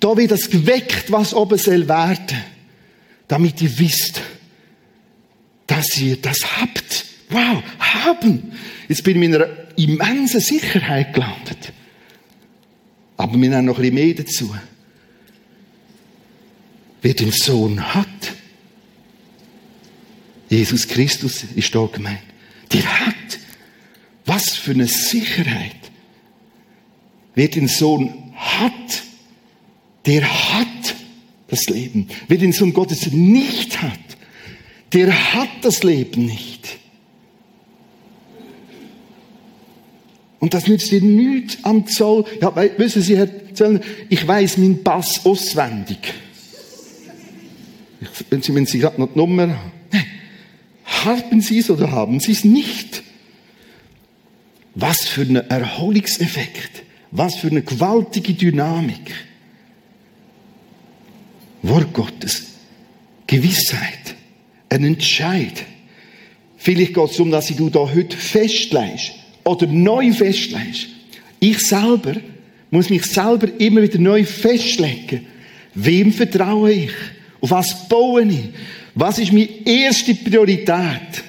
Da 0.00 0.16
wird 0.16 0.30
das 0.30 0.48
geweckt, 0.48 1.12
was 1.12 1.34
oben 1.34 1.58
soll 1.58 1.86
werden. 1.86 2.42
Damit 3.28 3.60
ihr 3.60 3.78
wisst, 3.78 4.22
dass 5.66 5.94
ihr 5.98 6.16
das 6.16 6.38
habt. 6.58 7.04
Wow, 7.28 7.62
haben. 7.78 8.54
Jetzt 8.88 9.04
bin 9.04 9.18
ich 9.18 9.28
in 9.28 9.34
einer 9.34 9.48
immensen 9.76 10.40
Sicherheit 10.40 11.12
gelandet. 11.12 11.70
Aber 13.18 13.38
wir 13.38 13.54
haben 13.54 13.66
noch 13.66 13.76
ein 13.76 13.82
bisschen 13.82 13.94
mehr 13.94 14.14
dazu. 14.14 14.56
Wer 17.02 17.12
den 17.12 17.32
Sohn 17.32 17.94
hat, 17.94 18.06
Jesus 20.48 20.88
Christus 20.88 21.44
ist 21.54 21.74
da 21.74 21.84
gemeint, 21.92 22.20
der 22.72 23.06
hat, 23.06 23.38
was 24.24 24.56
für 24.56 24.70
eine 24.70 24.86
Sicherheit. 24.86 25.81
Wer 27.34 27.48
den 27.48 27.68
Sohn 27.68 28.32
hat, 28.34 29.02
der 30.06 30.22
hat 30.22 30.94
das 31.48 31.66
Leben. 31.66 32.08
Wer 32.28 32.38
den 32.38 32.52
Sohn 32.52 32.72
Gottes 32.72 33.10
nicht 33.12 33.80
hat, 33.80 33.98
der 34.92 35.34
hat 35.34 35.48
das 35.62 35.82
Leben 35.82 36.26
nicht. 36.26 36.78
Und 40.38 40.54
das 40.54 40.66
nützt 40.66 40.90
dir 40.90 41.00
nichts 41.00 41.58
am 41.62 41.86
Zoll. 41.86 42.24
Ja, 42.40 42.54
wissen 42.76 43.00
Sie, 43.00 43.16
Herr 43.16 43.54
Zöllner, 43.54 43.80
ich 44.08 44.26
weiß 44.26 44.58
meinen 44.58 44.82
Pass 44.82 45.24
auswendig. 45.24 45.98
Wenn 48.28 48.42
Sie, 48.42 48.54
wenn 48.54 48.66
Sie 48.66 48.80
gerade 48.80 49.00
noch 49.00 49.12
die 49.12 49.18
Nummer 49.18 49.48
haben. 49.48 49.72
Haben 50.84 51.40
Sie 51.40 51.58
es 51.58 51.70
oder 51.70 51.90
haben 51.90 52.20
Sie 52.20 52.32
es 52.32 52.44
nicht? 52.44 53.02
Was 54.74 55.04
für 55.04 55.22
ein 55.22 55.36
Erholungseffekt. 55.36 56.82
Was 57.12 57.36
für 57.36 57.48
eine 57.48 57.62
gewaltige 57.62 58.32
Dynamik. 58.32 59.14
Wort 61.62 61.92
Gottes. 61.92 62.44
Gewissheit. 63.26 64.14
Ein 64.70 64.84
Entscheid. 64.84 65.64
Vielleicht 66.56 66.94
geht 66.94 67.04
es 67.04 67.16
darum, 67.16 67.30
dass 67.30 67.48
du 67.48 67.68
da 67.68 67.80
heute 67.80 68.16
festlegst 68.16 69.12
oder 69.44 69.66
neu 69.66 70.12
festlegst. 70.12 70.88
Ich 71.38 71.58
selber 71.58 72.14
muss 72.70 72.88
mich 72.88 73.04
selber 73.04 73.48
immer 73.58 73.82
wieder 73.82 73.98
neu 73.98 74.24
festlegen. 74.24 75.26
Wem 75.74 76.12
vertraue 76.12 76.72
ich? 76.72 76.92
Auf 77.40 77.50
was 77.50 77.88
baue 77.88 78.22
ich? 78.22 78.48
Was 78.94 79.18
ist 79.18 79.32
meine 79.32 79.48
erste 79.66 80.14
Priorität? 80.14 81.24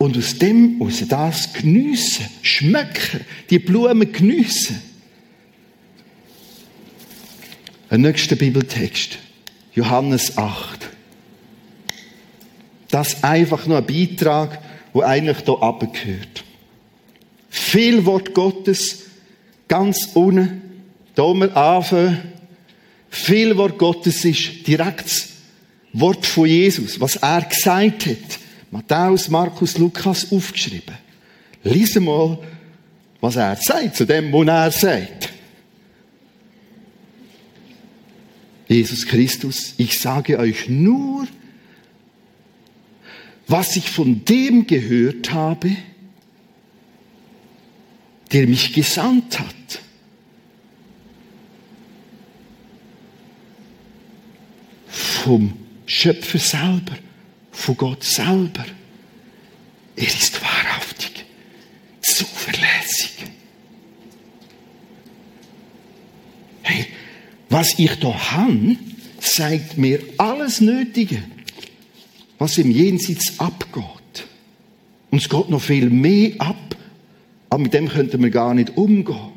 Und 0.00 0.16
aus 0.16 0.38
dem, 0.38 0.80
aus 0.80 1.06
das 1.06 1.52
geniessen, 1.52 2.24
schmecken, 2.40 3.20
die 3.50 3.58
Blumen 3.58 4.10
geniessen. 4.10 4.80
Ein 7.90 8.00
nächster 8.00 8.34
Bibeltext. 8.34 9.18
Johannes 9.74 10.38
8. 10.38 10.88
Das 12.90 13.22
einfach 13.22 13.66
nur 13.66 13.76
ein 13.76 13.86
Beitrag, 13.86 14.62
wo 14.94 15.02
eigentlich 15.02 15.44
hier 15.44 15.62
abgehört. 15.62 16.44
Viel 17.50 18.06
Wort 18.06 18.32
Gottes, 18.32 19.00
ganz 19.68 20.08
unten, 20.14 20.62
da 21.14 21.34
mal 21.34 21.50
anfangen. 21.50 22.22
Viel 23.10 23.54
Wort 23.58 23.76
Gottes 23.76 24.24
ist 24.24 24.66
direkt 24.66 25.04
das 25.04 25.28
Wort 25.92 26.24
von 26.24 26.46
Jesus, 26.46 26.98
was 26.98 27.16
er 27.16 27.42
gesagt 27.42 28.06
hat. 28.06 28.40
Matthäus, 28.70 29.28
Markus, 29.28 29.78
Lukas 29.78 30.30
aufgeschrieben. 30.30 30.96
Lies 31.64 31.94
mal, 31.96 32.38
was 33.20 33.36
er 33.36 33.56
sagt, 33.56 33.96
zu 33.96 34.06
dem, 34.06 34.32
was 34.32 34.46
er 34.46 34.70
sagt. 34.70 35.32
Jesus 38.68 39.04
Christus, 39.06 39.74
ich 39.78 39.98
sage 39.98 40.38
euch 40.38 40.68
nur, 40.68 41.26
was 43.48 43.74
ich 43.74 43.90
von 43.90 44.24
dem 44.24 44.66
gehört 44.68 45.32
habe, 45.32 45.76
der 48.32 48.46
mich 48.46 48.72
gesandt 48.72 49.40
hat. 49.40 49.46
Vom 54.86 55.54
Schöpfer 55.84 56.38
selber, 56.38 56.96
von 57.60 57.76
Gott 57.76 58.02
selber. 58.02 58.64
Er 59.96 60.06
ist 60.06 60.40
wahrhaftig, 60.40 61.24
zuverlässig. 62.00 63.12
Hey, 66.62 66.86
was 67.50 67.78
ich 67.78 67.94
da 68.00 68.32
habe, 68.32 68.76
zeigt 69.18 69.76
mir 69.76 70.00
alles 70.16 70.60
Nötige, 70.60 71.22
was 72.38 72.56
im 72.56 72.70
Jenseits 72.70 73.38
abgeht. 73.38 73.84
Und 75.10 75.18
es 75.18 75.28
geht 75.28 75.50
noch 75.50 75.60
viel 75.60 75.90
mehr 75.90 76.32
ab, 76.38 76.76
aber 77.50 77.62
mit 77.62 77.74
dem 77.74 77.88
könnten 77.88 78.22
wir 78.22 78.30
gar 78.30 78.54
nicht 78.54 78.76
umgehen. 78.76 79.32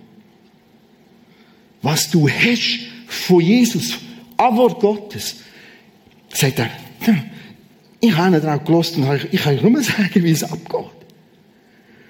Was 1.81 2.09
du 2.09 2.29
hast 2.29 2.79
von 3.07 3.41
Jesus, 3.41 3.97
ein 4.37 4.55
Wort 4.55 4.79
Gottes, 4.79 5.35
sagt 6.29 6.59
er, 6.59 6.69
ich 8.03 8.17
habe 8.17 8.31
nicht 8.31 8.43
drauf 8.43 8.65
gelassen 8.65 9.03
und 9.05 9.27
ich 9.31 9.41
kann 9.41 9.55
nur 9.61 9.81
sagen, 9.81 10.23
wie 10.23 10.31
es 10.31 10.43
abgeht. 10.43 10.91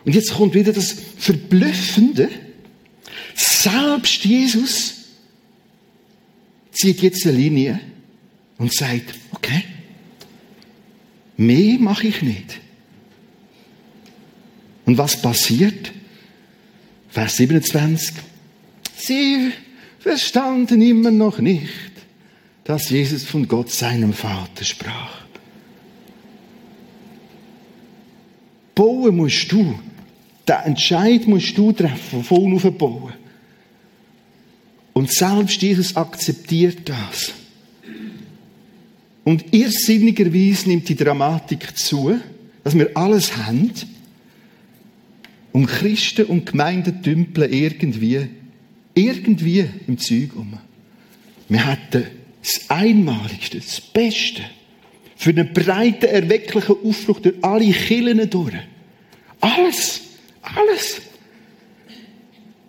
Und 0.06 0.16
jetzt 0.16 0.34
kommt 0.34 0.56
wieder 0.56 0.74
das 0.74 0.96
Verblüffende. 1.18 2.30
Selbst 3.36 4.26
Jesus 4.26 4.96
zieht 6.72 7.00
jetzt 7.04 7.28
eine 7.28 7.38
Linie 7.38 7.80
und 8.58 8.74
sagt, 8.74 9.14
okay, 9.34 9.64
mehr 11.38 11.78
mache 11.78 12.08
ich 12.08 12.24
nicht. 12.24 12.60
Und 14.86 14.98
was 14.98 15.22
passiert? 15.22 15.92
Vers 17.10 17.38
27. 17.38 18.16
Sie 18.98 19.52
verstanden 20.00 20.82
immer 20.82 21.12
noch 21.12 21.38
nicht, 21.38 21.70
dass 22.64 22.90
Jesus 22.90 23.26
von 23.26 23.48
Gott 23.48 23.70
seinem 23.70 24.12
Vater 24.12 24.66
sprach. 24.66 25.23
Bauen 28.76 29.16
musst 29.16 29.52
du. 29.52 29.80
Den 30.48 30.56
Entscheid 30.66 31.28
musst 31.28 31.58
du 31.58 31.72
treffen, 31.72 32.24
von 32.24 32.56
auf 32.56 32.78
bauen. 32.78 33.14
Und 34.94 35.12
selbst 35.12 35.62
Jesus 35.62 35.96
akzeptiert 35.96 36.88
das. 36.88 37.34
Und 39.24 39.54
irrsinnigerweise 39.54 40.70
nimmt 40.70 40.90
die 40.90 40.96
Dramatik 40.96 41.78
zu, 41.78 42.20
dass 42.64 42.78
wir 42.78 42.92
alles 42.96 43.38
haben, 43.38 43.72
um 45.52 45.66
Christen 45.66 46.26
und 46.26 46.46
Gemeinden 46.46 47.02
dümpeln 47.02 47.52
irgendwie, 47.52 48.28
irgendwie 48.94 49.66
im 49.88 49.98
Zeug 49.98 50.36
um. 50.36 50.58
Wir 51.48 51.66
hätten 51.66 52.06
das 52.42 52.70
Einmaligste, 52.70 53.60
das 53.60 53.80
Beste, 53.80 54.42
für 55.16 55.30
einen 55.30 55.54
breiten, 55.54 56.06
erwecklichen 56.06 56.76
Aufbruch 56.84 57.20
durch 57.20 57.36
alle 57.42 57.72
Killen 57.72 58.30
durch. 58.30 58.54
Alles, 59.40 60.02
alles. 60.42 61.02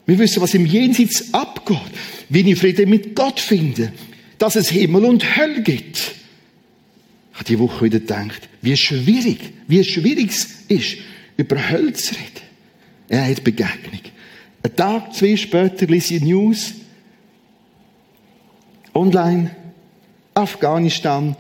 Wir 0.07 0.19
wissen, 0.19 0.43
was 0.43 0.55
im 0.55 0.67
Jenseits 0.67 1.33
abgeht, 1.33 1.79
wie 2.29 2.51
ich 2.51 2.59
Frieden 2.59 2.91
mit 2.91 3.15
Gott 3.15 3.41
finde, 3.41 3.93
dass 4.39 4.57
es 4.57 4.69
Himmel 4.69 5.05
und 5.05 5.37
Hölle 5.37 5.63
gibt. 5.63 5.97
Ich 5.97 7.35
habe 7.35 7.45
die 7.45 7.59
Woche 7.59 7.87
wieder 7.87 8.01
gedacht, 8.01 8.49
wie 8.61 8.77
schwierig, 8.77 9.39
wie 9.67 9.83
schwierig 9.83 10.31
es 10.31 10.47
ist, 10.69 10.99
über 11.37 11.71
Hölle 11.71 11.93
zu 11.95 12.15
reden. 12.15 12.45
Er 13.09 13.27
hat 13.29 13.43
Begegnung. 13.43 14.01
Ein 14.63 14.77
Tag, 14.77 15.15
zwei 15.15 15.37
später 15.37 15.87
lese 15.87 16.15
ich 16.15 16.23
News. 16.23 16.75
Online. 18.95 19.51
Afghanistan. 20.35 21.37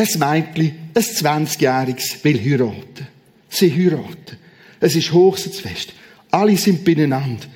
Ein 0.00 0.18
Mädchen, 0.54 0.72
ein 0.94 1.02
20-Jähriges, 1.46 2.24
will 2.24 2.40
heiraten. 2.40 3.06
Sie 3.50 3.70
heiraten. 3.70 4.38
Es 4.80 4.96
ist 4.96 5.12
Hochzeitsfest. 5.12 5.92
Alle 6.30 6.56
sind 6.56 6.86
beieinander. 6.86 7.46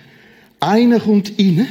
Einer 0.61 1.01
kommt 1.01 1.33
rein. 1.39 1.67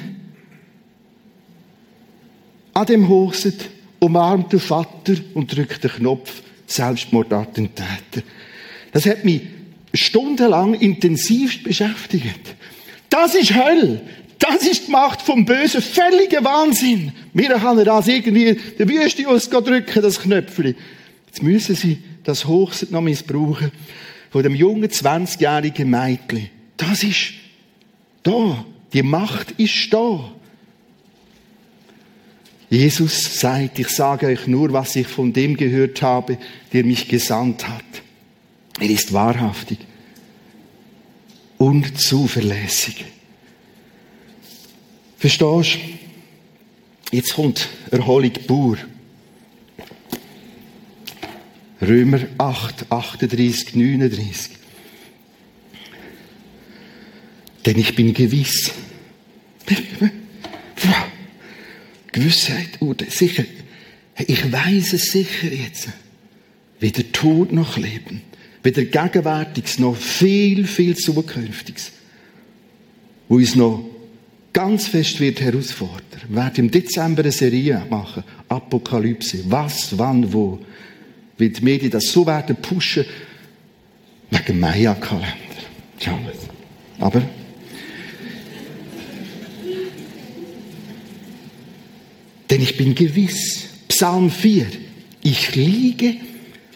An 2.74 2.86
dem 2.88 3.08
Hochzeit 3.08 3.70
umarmt 4.00 4.52
der 4.52 4.60
Vater 4.60 5.14
und 5.36 5.56
drückt 5.56 5.84
den 5.84 5.92
Knopf 5.92 6.42
Selbstmordattentäter. 6.66 8.24
Das 8.94 9.06
hat 9.06 9.24
mich 9.26 9.42
stundenlang 9.94 10.74
intensiv 10.74 11.62
beschäftigt. 11.64 12.56
Das 13.10 13.36
ist 13.36 13.54
Hölle. 13.54 14.02
Das 14.44 14.68
ist 14.68 14.88
die 14.88 14.92
Macht 14.92 15.22
vom 15.22 15.46
Bösen. 15.46 15.82
Völliger 15.82 16.44
Wahnsinn. 16.44 17.14
Wir 17.34 17.62
haben 17.62 17.84
das 17.86 18.10
irgendwie 18.10 18.60
der 18.78 18.90
Wüste 18.90 19.24
drücken, 19.24 20.02
das 20.02 20.20
Knöpfchen. 20.20 20.76
Jetzt 21.28 21.42
müssen 21.42 21.76
sie 21.76 22.04
das 22.26 22.46
Hochset 22.46 22.92
noch 22.92 23.00
missbrauchen 23.00 23.72
von 24.32 24.44
dem 24.44 24.54
jungen 24.54 24.90
20-jährigen 24.90 25.90
Mädchen. 25.90 26.50
Das 26.76 27.04
ist 27.04 27.36
da. 28.24 28.66
Die 28.92 29.02
Macht 29.02 29.52
ist 29.52 29.94
da. 29.94 30.30
Jesus 32.70 33.40
sagt, 33.40 33.80
ich 33.80 33.88
sage 33.88 34.26
euch 34.28 34.46
nur, 34.48 34.74
was 34.74 34.98
ich 34.98 35.08
von 35.08 35.32
dem 35.32 35.56
gehört 35.56 36.02
habe, 36.02 36.38
der 36.74 36.84
mich 36.84 37.08
gesandt 37.08 37.66
hat. 37.70 37.86
Er 38.82 38.90
ist 38.90 39.14
wahrhaftig 39.14 39.78
und 41.58 41.98
zuverlässig. 41.98 43.06
Verstehst 45.24 45.42
du? 45.42 47.16
Jetzt 47.16 47.34
kommt 47.34 47.70
Erholung 47.92 48.34
pur. 48.46 48.78
Römer 51.82 52.20
8, 52.38 52.92
38, 52.92 53.74
39. 53.74 54.52
Denn 57.66 57.80
ich 57.80 57.96
bin 57.96 58.14
gewiss. 58.14 58.74
Gewissheit, 62.12 62.82
oh, 62.82 62.94
sicher. 63.08 63.46
Ich 64.28 64.52
weiß 64.52 64.92
es 64.92 65.06
sicher 65.06 65.54
jetzt. 65.54 65.88
Weder 66.82 67.10
Tod 67.14 67.54
noch 67.54 67.78
Leben 67.78 68.24
weder 68.62 68.84
Gegenwärtiges 68.84 69.80
noch 69.80 69.96
viel, 69.96 70.68
viel 70.68 70.96
Zukünftiges, 70.96 71.92
wo 73.30 73.36
uns 73.36 73.56
noch 73.56 73.93
ganz 74.54 74.88
fest 74.88 75.20
wird 75.20 75.42
herausfordern. 75.42 76.22
Wir 76.30 76.38
werden 76.38 76.66
im 76.66 76.72
Dezember 76.72 77.24
eine 77.24 77.32
Serie 77.32 77.86
machen, 77.90 78.24
Apokalypse. 78.48 79.40
Was, 79.50 79.98
wann, 79.98 80.32
wo. 80.32 80.60
Weil 81.38 81.50
die 81.50 81.62
Medien 81.64 81.92
das 81.92 82.06
so 82.06 82.26
werden 82.26 82.56
pushen, 82.56 83.06
wegen 84.30 84.60
Maya-Kalender. 84.60 85.28
Ja, 86.00 86.20
aber 87.00 87.22
denn 92.50 92.62
ich 92.62 92.78
bin 92.78 92.94
gewiss, 92.94 93.68
Psalm 93.88 94.30
4, 94.30 94.68
ich 95.24 95.56
liege 95.56 96.16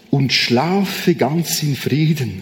und 0.10 0.34
schlafe 0.34 1.14
ganz 1.14 1.62
in 1.62 1.76
Frieden. 1.76 2.42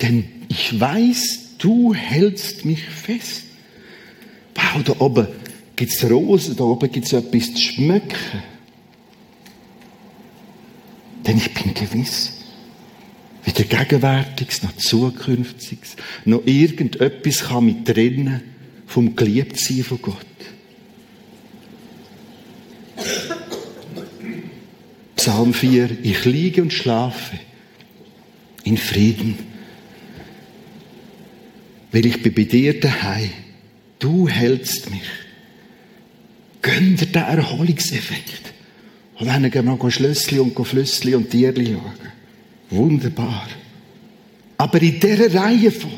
Denn 0.00 0.24
ich 0.48 0.78
weiß, 0.78 1.56
du 1.58 1.94
hältst 1.94 2.64
mich 2.64 2.84
fest. 2.84 3.47
Wow, 4.58 4.82
da 4.82 4.94
oben 4.98 5.28
gibt's 5.76 6.02
Rosen, 6.04 6.56
da 6.56 6.64
oben 6.64 6.90
gibt's 6.90 7.12
etwas 7.12 7.54
zu 7.54 7.60
schmecken. 7.60 8.42
Denn 11.24 11.36
ich 11.36 11.54
bin 11.54 11.74
gewiss, 11.74 12.32
weder 13.44 13.64
Gegenwärtiges 13.64 14.62
noch 14.64 14.76
Zukünftiges, 14.76 15.96
noch 16.24 16.44
irgendetwas 16.44 17.44
kann 17.44 17.66
mich 17.66 17.84
trennen 17.84 18.40
vom 18.86 19.14
Geliebtsein 19.14 19.84
von 19.84 20.02
Gott. 20.02 20.16
Psalm 25.14 25.54
4, 25.54 25.98
ich 26.02 26.24
liege 26.24 26.62
und 26.62 26.72
schlafe 26.72 27.38
in 28.64 28.76
Frieden, 28.76 29.38
weil 31.92 32.06
ich 32.06 32.22
bin 32.22 32.34
bei 32.34 32.44
dir 32.44 32.80
daheim. 32.80 33.30
Du 33.98 34.28
hältst 34.28 34.90
mich. 34.90 35.02
Gönn 36.62 36.96
dir 36.96 37.06
den 37.06 37.22
Erholungseffekt. 37.22 38.52
Und 39.18 39.26
dann 39.26 39.50
gehen 39.50 39.64
wir 39.64 39.76
noch 39.76 39.90
Schlössli 39.90 40.38
und 40.38 40.54
Flüssli 40.66 41.14
und 41.14 41.30
Tierli 41.30 41.72
schauen. 41.72 42.10
Wunderbar. 42.70 43.48
Aber 44.56 44.80
in 44.82 45.00
dieser 45.00 45.34
Reihenfolge. 45.34 45.96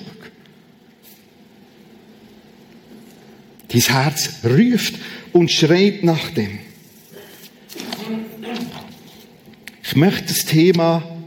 Dein 3.69 3.81
Herz 3.81 4.31
ruft 4.45 4.95
und 5.33 5.51
schreit 5.51 6.03
nach 6.03 6.31
dem. 6.31 6.59
Ich 9.83 9.97
möchte 9.97 10.29
das 10.29 10.45
Thema 10.45 11.21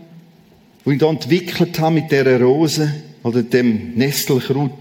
wo 0.83 0.91
ich 0.91 0.99
da 0.99 1.09
entwickelt 1.09 1.79
habe 1.79 1.95
mit 1.95 2.11
dieser 2.11 2.39
Rose 2.41 2.93
oder 3.23 3.41
dem 3.41 3.93
Nestelkraut, 3.95 4.71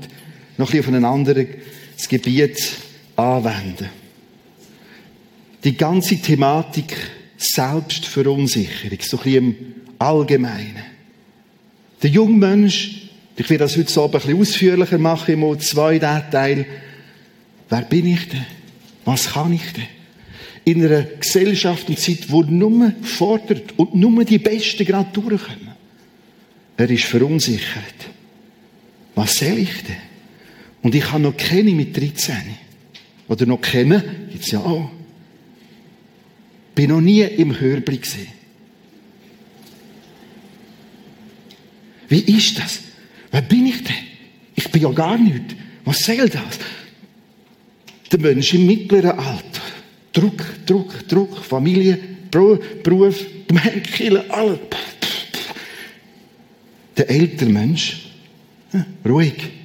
noch 0.59 0.73
ein 0.73 0.79
bisschen 0.79 0.81
auf 0.81 0.89
ein 0.89 1.05
anderes 2.03 2.09
Gebiet 2.09 2.77
anwenden. 3.17 3.89
Die 5.65 5.77
ganze 5.77 6.17
Thematik 6.17 6.97
Selbstverunsicherung, 7.37 8.99
so 9.01 9.17
ein 9.19 9.23
bisschen 9.23 9.35
im 9.35 9.57
Allgemeinen. 9.99 10.85
Der 12.03 12.11
junge 12.11 12.37
Mensch, 12.37 13.09
ich 13.37 13.49
will 13.49 13.59
das 13.59 13.77
heute 13.77 13.91
so 13.91 14.05
ein 14.05 14.11
bisschen 14.11 14.41
ausführlicher 14.41 14.99
machen, 14.99 15.35
im 15.35 15.61
zwei 15.61 15.99
Teil. 15.99 16.67
Wer 17.69 17.83
bin 17.83 18.07
ich 18.07 18.29
denn? 18.29 18.47
Was 19.05 19.33
kann 19.33 19.53
ich 19.53 19.73
denn? 19.73 19.87
In 20.65 20.85
einer 20.85 21.03
Gesellschaft 21.03 21.89
und 21.89 21.99
Zeit, 21.99 22.31
wo 22.31 22.43
nur 22.43 22.93
fordert 23.03 23.77
und 23.77 23.95
nur 23.95 24.25
die 24.25 24.39
Besten 24.39 24.85
gerade 24.85 25.11
durchkommen. 25.13 25.73
Er 26.77 26.91
ist 26.91 27.05
verunsichert. 27.05 28.11
Was 29.15 29.37
soll 29.37 29.59
ich 29.59 29.83
denn? 29.83 30.12
Und 30.83 30.95
ich 30.95 31.11
habe 31.11 31.23
noch 31.23 31.37
keine 31.37 31.71
mit 31.71 31.97
13. 31.97 32.35
Oder 33.29 33.47
noch 33.47 33.61
kennen, 33.61 34.03
gibt's 34.31 34.51
ja 34.51 34.61
auch. 34.61 34.91
Bin 36.75 36.91
noch 36.91 37.01
nie 37.01 37.23
im 37.23 37.59
Hörblick 37.59 38.03
gesehen. 38.03 38.29
Wie 42.09 42.21
ist 42.21 42.59
das? 42.59 42.81
Wer 43.31 43.43
bin 43.43 43.67
ich 43.67 43.85
denn? 43.85 43.95
Ich 44.55 44.71
bin 44.71 44.83
ja 44.83 44.91
gar 44.91 45.17
nicht. 45.17 45.57
Was 45.85 46.01
soll 46.01 46.29
das? 46.29 46.59
Der 48.11 48.21
Mensch 48.21 48.53
im 48.53 48.67
mittleren 48.67 49.19
Alter. 49.19 49.63
Druck, 50.13 50.67
Druck, 50.67 51.09
Druck, 51.09 51.39
Familie, 51.39 51.99
Beruf, 52.31 53.25
Gemeindekille, 53.49 54.31
alles. 54.31 54.59
Der 56.97 57.09
ältere 57.09 57.49
Mensch, 57.49 58.11
ruhig. 59.07 59.62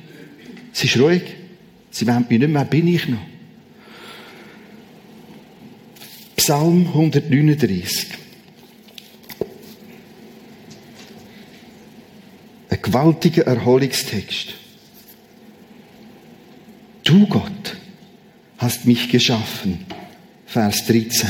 Es 0.77 0.83
ist 0.83 0.99
ruhig. 0.99 1.23
Sie 1.89 2.05
wollen 2.05 2.27
mich 2.29 2.37
nicht 2.37 2.49
mehr, 2.49 2.63
bin 2.63 2.87
ich 2.87 3.07
noch? 3.07 3.17
Psalm 6.35 6.85
139. 6.85 8.09
Ein 12.69 12.79
gewaltiger 12.79 13.47
Erholungstext. 13.47 14.53
Du 17.05 17.25
Gott 17.25 17.75
hast 18.59 18.85
mich 18.85 19.09
geschaffen. 19.09 19.83
Vers 20.45 20.85
13. 20.85 21.27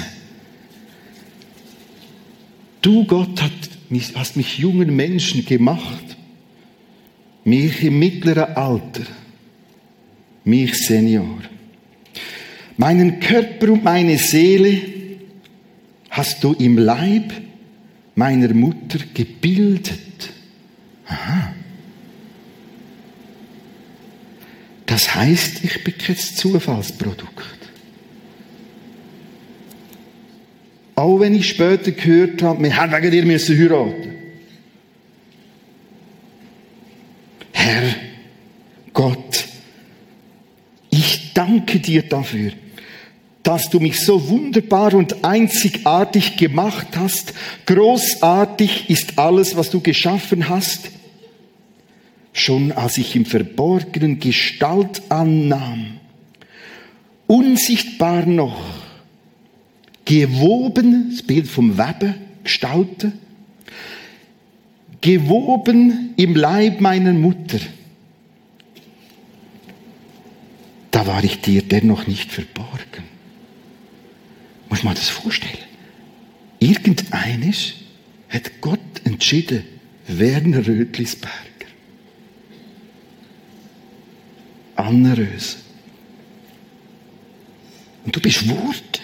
Du 2.82 3.06
Gott 3.06 3.42
hast 4.16 4.36
mich 4.36 4.58
jungen 4.58 4.94
Menschen 4.94 5.46
gemacht. 5.46 6.18
Mich 7.46 7.82
im 7.82 7.98
mittleren 7.98 8.58
Alter. 8.58 9.06
Mich 10.48 10.88
Senior. 10.88 11.42
Meinen 12.78 13.20
Körper 13.20 13.70
und 13.74 13.84
meine 13.84 14.18
Seele 14.18 14.82
hast 16.10 16.42
du 16.42 16.54
im 16.54 16.78
Leib 16.78 17.34
meiner 18.16 18.54
Mutter 18.54 19.00
gebildet. 19.14 20.30
Aha. 21.06 21.54
Das 24.86 25.14
heißt, 25.14 25.66
ich 25.66 25.84
bin 25.84 25.98
kein 25.98 26.16
Zufallsprodukt. 26.16 27.58
Auch 30.96 31.20
wenn 31.20 31.36
ich 31.36 31.50
später 31.50 31.92
gehört 31.92 32.42
habe, 32.42 32.64
wir 32.64 32.76
haben 32.76 32.94
wegen 32.94 33.12
dir 33.12 33.26
müssen 33.26 33.60
heiraten. 33.60 34.14
Herr, 37.52 37.96
Gott, 38.94 39.37
danke 41.38 41.80
dir 41.80 42.02
dafür 42.04 42.52
dass 43.48 43.70
du 43.70 43.80
mich 43.80 44.02
so 44.02 44.28
wunderbar 44.28 44.94
und 44.94 45.24
einzigartig 45.24 46.36
gemacht 46.36 46.98
hast. 46.98 47.34
Großartig 47.66 48.90
ist 48.90 49.18
alles, 49.18 49.56
was 49.56 49.70
du 49.70 49.80
geschaffen 49.80 50.50
hast. 50.50 50.90
Schon 52.34 52.74
als 52.74 52.98
ich 52.98 53.16
im 53.16 53.24
Verborgenen 53.24 54.20
Gestalt 54.20 55.02
annahm, 55.08 55.94
unsichtbar 57.26 58.26
noch, 58.26 58.62
gewoben, 60.04 61.12
das 61.12 61.22
Bild 61.22 61.48
vom 61.48 61.78
Weben, 61.78 62.16
Gestalten, 62.44 63.14
gewoben 65.00 66.14
im 66.18 66.36
Leib 66.36 66.82
meiner 66.82 67.14
Mutter, 67.14 67.60
da 70.98 71.06
war 71.06 71.24
ich 71.24 71.42
dir 71.42 71.62
dennoch 71.62 72.08
nicht 72.08 72.32
verborgen. 72.32 73.04
Muss 74.68 74.82
man 74.82 74.96
das 74.96 75.10
vorstellen? 75.10 75.64
Irgendeines 76.58 77.74
hat 78.30 78.62
Gott 78.62 78.80
entschieden, 79.04 79.64
Werner 80.08 80.66
Rötlisberger. 80.66 81.36
Anna 84.76 85.14
Röse. 85.14 85.58
Und 88.04 88.16
du 88.16 88.20
bist 88.20 88.50
Wort. 88.50 89.02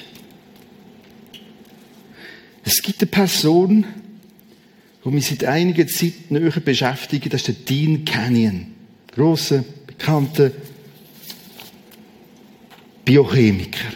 Es 2.65 2.81
gibt 2.81 3.01
eine 3.03 3.11
Person, 3.11 3.85
die 5.05 5.09
mich 5.09 5.27
seit 5.27 5.43
einiger 5.43 5.85
Zeit 5.85 6.31
näher 6.31 6.59
beschäftigt, 6.59 7.31
das 7.31 7.41
ist 7.41 7.47
der 7.49 7.65
Dean 7.65 8.03
Canyon. 8.03 8.73
Grosser, 9.11 9.63
bekannter 9.85 10.49
Biochemiker. 13.05 13.93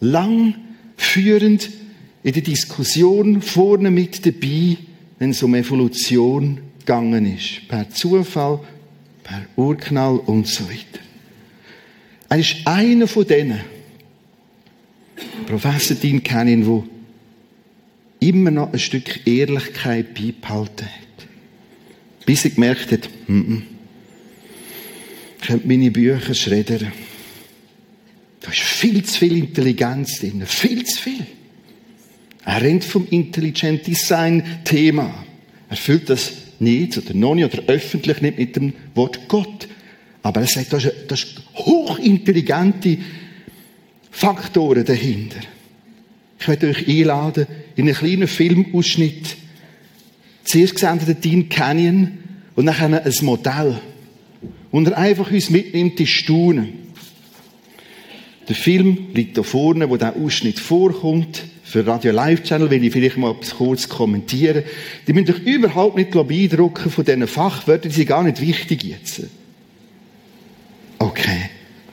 Lang 0.00 0.54
führend 0.96 1.70
in 2.22 2.32
der 2.32 2.42
Diskussion 2.42 3.42
vorne 3.42 3.90
mit 3.90 4.24
dabei, 4.24 4.76
wenn 5.18 5.30
es 5.30 5.42
um 5.42 5.54
Evolution 5.54 6.60
gegangen 6.78 7.36
ist. 7.36 7.68
Per 7.68 7.88
Zufall, 7.90 8.60
per 9.22 9.46
Urknall 9.56 10.16
und 10.18 10.46
so 10.46 10.68
weiter. 10.68 11.00
Er 12.28 12.38
ist 12.38 12.56
einer 12.64 13.06
von 13.06 13.26
denen, 13.26 13.60
Professor 15.46 15.96
Dean 15.96 16.22
Cannon, 16.22 16.64
der 16.64 18.28
immer 18.28 18.50
noch 18.50 18.72
ein 18.72 18.78
Stück 18.78 19.26
Ehrlichkeit 19.26 20.14
beibehalten 20.14 20.86
hat. 20.86 21.28
Bis 22.24 22.44
er 22.44 22.50
gemerkt 22.50 22.92
hat, 22.92 23.08
mm 23.26 23.40
-mm, 23.40 23.62
ich 25.40 25.46
könnte 25.46 25.66
meine 25.66 25.90
Bücher 25.90 26.34
schreddern. 26.34 26.92
Da 28.42 28.50
ist 28.50 28.60
viel 28.60 29.02
zu 29.04 29.18
viel 29.18 29.36
Intelligenz 29.36 30.18
drin. 30.18 30.42
Viel 30.46 30.84
zu 30.84 31.00
viel. 31.00 31.26
Er 32.44 32.60
rennt 32.60 32.84
vom 32.84 33.06
Intelligent 33.08 33.86
Design 33.86 34.42
Thema. 34.64 35.24
Er 35.70 35.76
füllt 35.76 36.10
das 36.10 36.32
nicht 36.58 36.98
oder 36.98 37.14
noch 37.14 37.34
nicht 37.34 37.52
oder 37.52 37.62
öffentlich 37.68 38.20
nicht 38.20 38.38
mit 38.38 38.56
dem 38.56 38.72
Wort 38.94 39.28
Gott. 39.28 39.68
Aber 40.22 40.40
er 40.40 40.46
sagt, 40.46 40.72
da 40.72 40.76
ist, 40.76 40.86
ist 40.86 41.42
hochintelligente 41.54 42.98
Faktoren 44.10 44.84
dahinter. 44.84 45.40
Ich 46.38 46.48
werde 46.48 46.68
euch 46.68 46.88
einladen 46.88 47.46
in 47.76 47.86
einen 47.86 47.96
kleinen 47.96 48.28
Filmausschnitt. 48.28 49.36
Zuerst 50.44 50.78
sehen 50.78 51.00
wir 51.00 51.14
den 51.14 51.20
Dean 51.20 51.48
Canyon 51.48 52.18
und 52.56 52.66
dann 52.66 52.94
ein 52.94 53.14
Modell. 53.22 53.80
Und 54.72 54.88
er 54.88 54.98
einfach 54.98 55.30
uns 55.30 55.50
mitnimmt, 55.50 55.98
die 55.98 56.06
Staunen. 56.06 56.91
Der 58.52 58.58
Film 58.58 59.06
liegt 59.14 59.38
da 59.38 59.42
vorne, 59.42 59.88
wo 59.88 59.96
der 59.96 60.14
Ausschnitt 60.14 60.58
vorkommt. 60.58 61.42
Für 61.64 61.86
Radio 61.86 62.12
Live 62.12 62.42
Channel 62.42 62.68
will 62.68 62.84
ich 62.84 62.92
vielleicht 62.92 63.16
mal 63.16 63.34
kurz 63.56 63.88
kommentieren. 63.88 64.64
Die 65.06 65.14
müssen 65.14 65.34
euch 65.34 65.42
überhaupt 65.46 65.96
nicht 65.96 66.10
beeindrucken 66.10 66.90
von 66.90 67.02
diesen 67.02 67.26
Fachwörtern, 67.26 67.90
die 67.90 67.96
sind 67.96 68.08
gar 68.08 68.22
nicht 68.22 68.42
wichtig 68.42 68.82
jetzt. 68.82 69.22
Okay. 70.98 71.48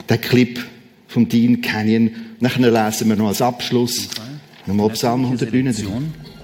Der 0.09 0.17
Clip 0.17 0.59
vom 1.07 1.29
Dean 1.29 1.61
Canyon. 1.61 2.11
Nachher 2.41 2.69
lesen 2.69 3.07
wir 3.07 3.15
noch 3.15 3.29
als 3.29 3.41
Abschluss 3.41 4.09
nochmal 4.65 4.89
Psalm 4.89 5.23
139. 5.23 5.87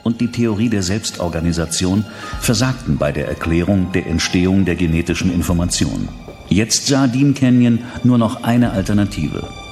Und 0.06 0.22
die 0.22 0.32
Theorie 0.32 0.70
der 0.70 0.82
Selbstorganisation 0.82 2.06
versagten 2.40 2.96
bei 2.96 3.12
der 3.12 3.28
Erklärung 3.28 3.92
der 3.92 4.08
Entstehung 4.08 4.64
der 4.64 4.76
genetischen 4.76 5.34
Information. 5.34 6.08
Jetzt 6.48 6.88
sah 6.88 7.08
Dean 7.08 7.34
Canyon 7.34 7.80
nur 8.06 8.18
noch 8.18 8.44
eine 8.44 8.72
Alternative. 8.72 9.65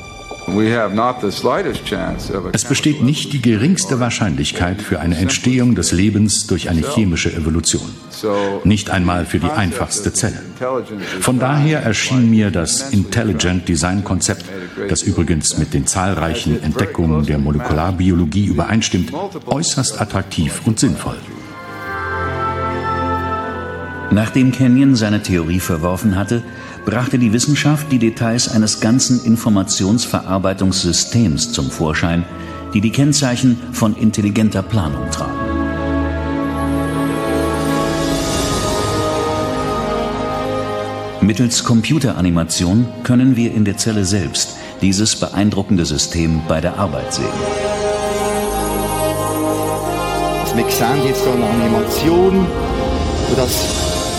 Es 2.52 2.66
besteht 2.66 3.02
nicht 3.02 3.34
die 3.34 3.42
geringste 3.42 4.00
Wahrscheinlichkeit 4.00 4.82
für 4.82 5.00
eine 5.00 5.18
Entstehung 5.18 5.76
des 5.76 5.92
Lebens 5.92 6.48
durch 6.48 6.70
eine 6.70 6.82
chemische 6.82 7.34
Evolution. 7.34 7.90
Nicht 8.64 8.90
einmal 8.90 9.26
für 9.26 9.40
die 9.40 9.50
einfachste 9.50 10.14
Zelle. 10.14 10.42
Von 11.20 11.40
daher 11.40 11.82
erschien 11.82 12.30
mir 12.30 12.52
das 12.52 12.92
Intelligent 12.92 13.68
Design 13.68 14.04
Konzept, 14.04 14.46
das 14.90 15.02
übrigens 15.02 15.58
mit 15.58 15.74
den 15.74 15.88
zahlreichen 15.88 16.62
Entdeckungen 16.62 17.26
der 17.26 17.38
Molekularbiologie 17.38 18.46
übereinstimmt, 18.46 19.12
äußerst 19.46 20.00
attraktiv 20.00 20.62
und 20.66 20.80
sinnvoll. 20.80 21.18
Nachdem 24.12 24.52
Kenyon 24.52 24.96
seine 24.96 25.24
Theorie 25.24 25.60
verworfen 25.60 26.16
hatte, 26.16 26.44
brachte 26.86 27.18
die 27.18 27.34
Wissenschaft 27.34 27.92
die 27.92 27.98
Details 28.00 28.48
eines 28.50 28.80
ganzen 28.80 29.24
Informationsverarbeitungssystems 29.24 31.52
zum 31.52 31.70
Vorschein, 31.72 32.26
die 32.74 32.82
die 32.82 32.92
Kennzeichen 32.92 33.60
von 33.72 33.96
intelligenter 33.96 34.64
Planung 34.64 35.10
tragen. 35.12 35.32
Mittels 41.22 41.64
Computeranimation 41.64 42.88
können 43.04 43.38
wir 43.38 43.54
in 43.54 43.64
der 43.64 43.78
Zelle 43.78 44.04
selbst 44.04 44.58
dieses 44.82 45.16
beeindruckende 45.16 45.86
System 45.86 46.42
bei 46.50 46.60
der 46.60 46.78
Arbeit 46.78 47.14
sehen. 47.14 47.28
Wir 50.56 50.70
sehen 50.70 51.06
jetzt 51.08 51.26
eine 51.26 51.46
Animation, 51.46 52.46
wo 53.30 53.36
das 53.36 53.64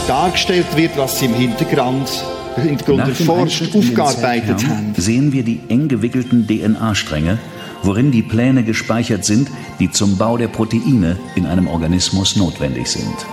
dargestellt 0.08 0.74
wird, 0.74 0.96
was 0.96 1.20
im 1.20 1.34
Hintergrund 1.34 2.24
erforscht, 2.56 3.74
aufgearbeitet 3.74 4.66
haben. 4.66 4.94
Sehen 4.96 5.32
wir 5.32 5.42
die 5.42 5.60
eng 5.68 5.88
gewickelten 5.88 6.46
DNA-Stränge, 6.46 7.38
worin 7.82 8.10
die 8.10 8.22
Pläne 8.22 8.64
gespeichert 8.64 9.24
sind, 9.24 9.50
die 9.78 9.90
zum 9.90 10.16
Bau 10.16 10.36
der 10.36 10.48
Proteine 10.48 11.16
in 11.34 11.46
einem 11.46 11.66
Organismus 11.66 12.36
notwendig 12.36 12.88
sind. 12.88 13.26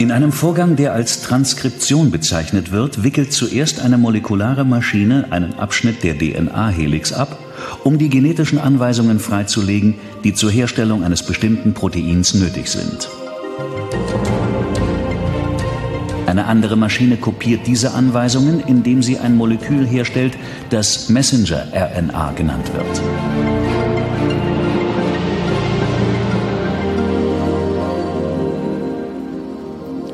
In 0.00 0.12
einem 0.12 0.32
Vorgang, 0.32 0.76
der 0.76 0.94
als 0.94 1.20
Transkription 1.20 2.10
bezeichnet 2.10 2.72
wird, 2.72 3.02
wickelt 3.02 3.34
zuerst 3.34 3.80
eine 3.80 3.98
molekulare 3.98 4.64
Maschine 4.64 5.26
einen 5.28 5.58
Abschnitt 5.58 6.02
der 6.02 6.16
DNA-Helix 6.16 7.12
ab, 7.12 7.38
um 7.84 7.98
die 7.98 8.08
genetischen 8.08 8.58
Anweisungen 8.58 9.20
freizulegen, 9.20 9.96
die 10.24 10.32
zur 10.32 10.50
Herstellung 10.50 11.04
eines 11.04 11.22
bestimmten 11.22 11.74
Proteins 11.74 12.32
nötig 12.32 12.68
sind. 12.68 13.10
Eine 16.30 16.44
andere 16.44 16.76
Maschine 16.76 17.16
kopiert 17.16 17.66
diese 17.66 17.92
Anweisungen, 17.92 18.60
indem 18.60 19.02
sie 19.02 19.18
ein 19.18 19.36
Molekül 19.36 19.84
herstellt, 19.84 20.38
das 20.70 21.08
Messenger-RNA 21.08 22.32
genannt 22.32 22.70
wird. 22.72 23.02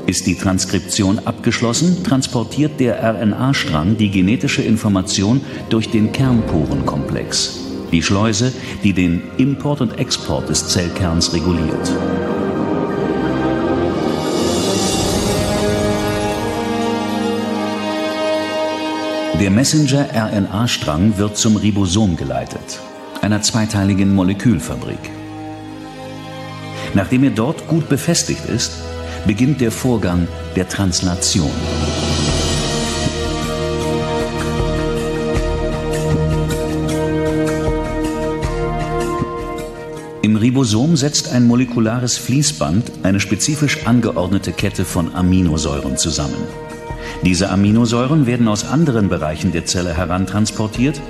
Ist 0.06 0.26
die 0.26 0.36
Transkription 0.36 1.18
abgeschlossen, 1.26 2.02
transportiert 2.02 2.80
der 2.80 3.02
RNA-Strang 3.02 3.98
die 3.98 4.10
genetische 4.10 4.62
Information 4.62 5.42
durch 5.68 5.90
den 5.90 6.12
Kernporenkomplex, 6.12 7.58
die 7.92 8.02
Schleuse, 8.02 8.52
die 8.82 8.94
den 8.94 9.22
Import 9.36 9.82
und 9.82 9.98
Export 9.98 10.48
des 10.48 10.68
Zellkerns 10.68 11.34
reguliert. 11.34 11.92
Der 19.38 19.50
Messenger-RNA-Strang 19.50 21.18
wird 21.18 21.36
zum 21.36 21.56
Ribosom 21.56 22.16
geleitet, 22.16 22.80
einer 23.20 23.42
zweiteiligen 23.42 24.14
Molekülfabrik. 24.14 25.10
Nachdem 26.94 27.24
er 27.24 27.30
dort 27.32 27.68
gut 27.68 27.86
befestigt 27.90 28.46
ist, 28.46 28.72
beginnt 29.26 29.60
der 29.60 29.70
Vorgang 29.70 30.26
der 30.56 30.66
Translation. 30.70 31.50
Im 40.22 40.36
Ribosom 40.36 40.96
setzt 40.96 41.30
ein 41.30 41.46
molekulares 41.46 42.16
Fließband 42.16 42.90
eine 43.02 43.20
spezifisch 43.20 43.86
angeordnete 43.86 44.52
Kette 44.52 44.86
von 44.86 45.14
Aminosäuren 45.14 45.98
zusammen. 45.98 46.65
Diese 47.22 47.50
Aminosäuren 47.50 48.26
werden 48.26 48.48
aus 48.48 48.64
anderen 48.64 49.08
Bereichen 49.08 49.52
der 49.52 49.64
Zelle 49.64 49.94
herantransportiert 49.94 51.00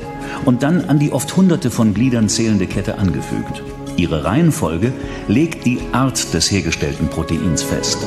und 0.44 0.62
dann 0.62 0.84
an 0.86 0.98
die 0.98 1.12
oft 1.12 1.36
hunderte 1.36 1.70
von 1.70 1.94
Gliedern 1.94 2.28
zählende 2.28 2.66
Kette 2.66 2.98
angefügt. 2.98 3.62
Ihre 3.96 4.24
Reihenfolge 4.24 4.92
legt 5.28 5.64
die 5.64 5.78
Art 5.92 6.34
des 6.34 6.50
hergestellten 6.50 7.08
Proteins 7.08 7.62
fest. 7.62 7.98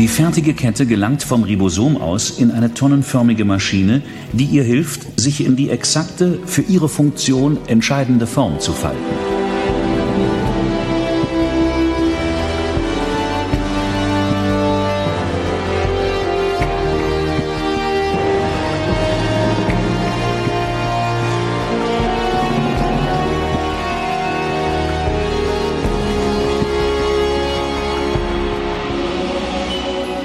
Die 0.00 0.08
fertige 0.08 0.54
Kette 0.54 0.86
gelangt 0.86 1.22
vom 1.22 1.42
Ribosom 1.42 1.98
aus 1.98 2.30
in 2.30 2.52
eine 2.52 2.72
tonnenförmige 2.72 3.44
Maschine, 3.44 4.00
die 4.32 4.46
ihr 4.46 4.62
hilft, 4.62 5.20
sich 5.20 5.44
in 5.44 5.56
die 5.56 5.68
exakte, 5.68 6.38
für 6.46 6.62
ihre 6.62 6.88
Funktion 6.88 7.58
entscheidende 7.66 8.26
Form 8.26 8.60
zu 8.60 8.72
falten. 8.72 9.29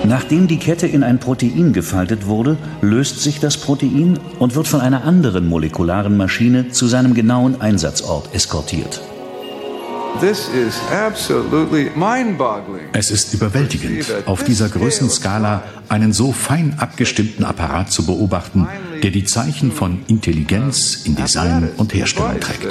Nachdem 0.08 0.48
die 0.48 0.58
Kette 0.58 0.86
in 0.86 1.04
ein 1.04 1.20
Protein 1.20 1.74
gefaltet 1.74 2.28
wurde, 2.28 2.58
löst 2.82 3.22
sich 3.22 3.40
das 3.40 3.58
Protein 3.58 4.20
und 4.38 4.56
wird 4.56 4.68
von 4.68 4.82
einer 4.82 5.04
anderen 5.04 5.48
molekularen 5.48 6.16
Maschine 6.16 6.70
zu 6.70 6.88
seinem 6.88 7.16
genauen 7.16 7.60
Einsatzort 7.60 8.34
eskortiert. 8.36 9.02
Es 12.94 13.12
ist 13.12 13.34
überwältigend, 13.34 14.06
auf 14.28 14.44
dieser 14.44 14.70
Größenskala 14.70 15.64
einen 15.90 16.14
so 16.14 16.32
fein 16.32 16.76
abgestimmten 16.78 17.44
Apparat 17.44 17.92
zu 17.92 18.06
beobachten, 18.06 18.68
der 19.02 19.12
die 19.12 19.26
Zeichen 19.26 19.72
von 19.72 20.04
Intelligenz 20.08 21.02
in 21.06 21.16
Design 21.16 21.70
und 21.78 21.94
Herstellung 21.94 22.40
trägt. 22.40 22.66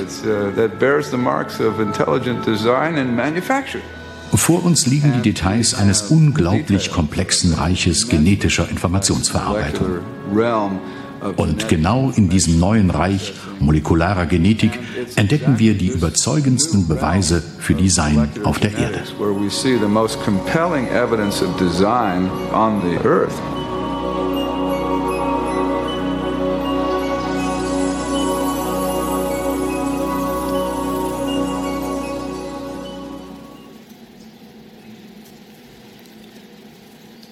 Vor 4.32 4.64
uns 4.64 4.86
liegen 4.86 5.12
die 5.12 5.32
Details 5.32 5.74
eines 5.74 6.02
unglaublich 6.02 6.90
komplexen 6.90 7.54
Reiches 7.54 8.08
genetischer 8.08 8.68
Informationsverarbeitung. 8.68 10.00
Und 11.36 11.68
genau 11.68 12.10
in 12.14 12.28
diesem 12.28 12.58
neuen 12.58 12.90
Reich 12.90 13.32
molekularer 13.58 14.26
Genetik 14.26 14.78
entdecken 15.16 15.58
wir 15.58 15.74
die 15.74 15.88
überzeugendsten 15.88 16.86
Beweise 16.86 17.42
für 17.58 17.74
Design 17.74 18.28
auf 18.44 18.58
der 18.58 18.76
Erde. 18.76 19.02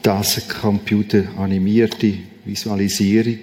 Das 0.03 0.39
eine 0.39 0.61
computeranimierte 0.61 2.15
Visualisierung 2.45 3.39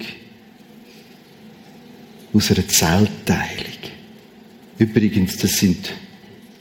aus 2.33 2.51
einer 2.51 2.67
Zellteilung. 2.67 3.79
Übrigens, 4.77 5.37
das 5.37 5.53
sind 5.53 5.93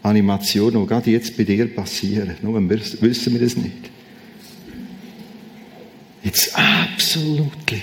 Animationen, 0.02 0.80
die 0.82 0.88
gerade 0.88 1.10
jetzt 1.10 1.36
bei 1.36 1.44
dir 1.44 1.66
passieren. 1.74 2.36
Nur 2.42 2.68
wissen 2.70 3.32
wir 3.32 3.40
das 3.40 3.56
nicht. 3.56 3.90
It's 6.22 6.52
absolutely. 6.54 7.82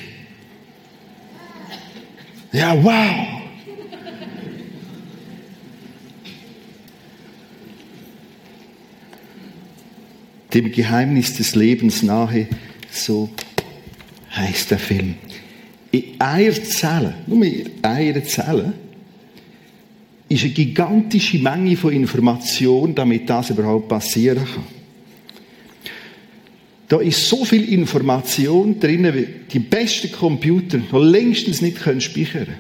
Ja, 2.52 2.82
wow! 2.84 3.45
Dem 10.56 10.72
Geheimnis 10.72 11.34
des 11.36 11.54
Lebens 11.54 12.02
nahe, 12.02 12.48
so 12.90 13.30
heißt 14.36 14.72
der 14.72 14.80
Film. 14.80 15.16
In 15.92 16.04
einer 16.20 16.64
Zelle, 16.64 17.14
nur 17.28 17.44
in 17.44 17.70
einer 17.82 18.24
Zelle, 18.24 18.74
ist 20.30 20.44
eine 20.44 20.54
gigantische 20.54 21.40
Menge 21.40 21.76
von 21.76 21.94
Informationen, 21.94 22.96
damit 22.96 23.30
das 23.30 23.50
überhaupt 23.50 23.90
passieren 23.90 24.46
kann. 24.46 24.64
Da 26.88 27.00
ist 27.00 27.28
so 27.28 27.44
viel 27.44 27.74
Information 27.74 28.80
drin, 28.80 29.12
wie 29.14 29.28
die 29.52 29.60
besten 29.60 30.12
Computer 30.12 30.78
noch 30.78 31.04
längstens 31.04 31.62
nicht 31.62 31.82
können 31.82 32.02
speichern 32.02 32.46
können. 32.46 32.56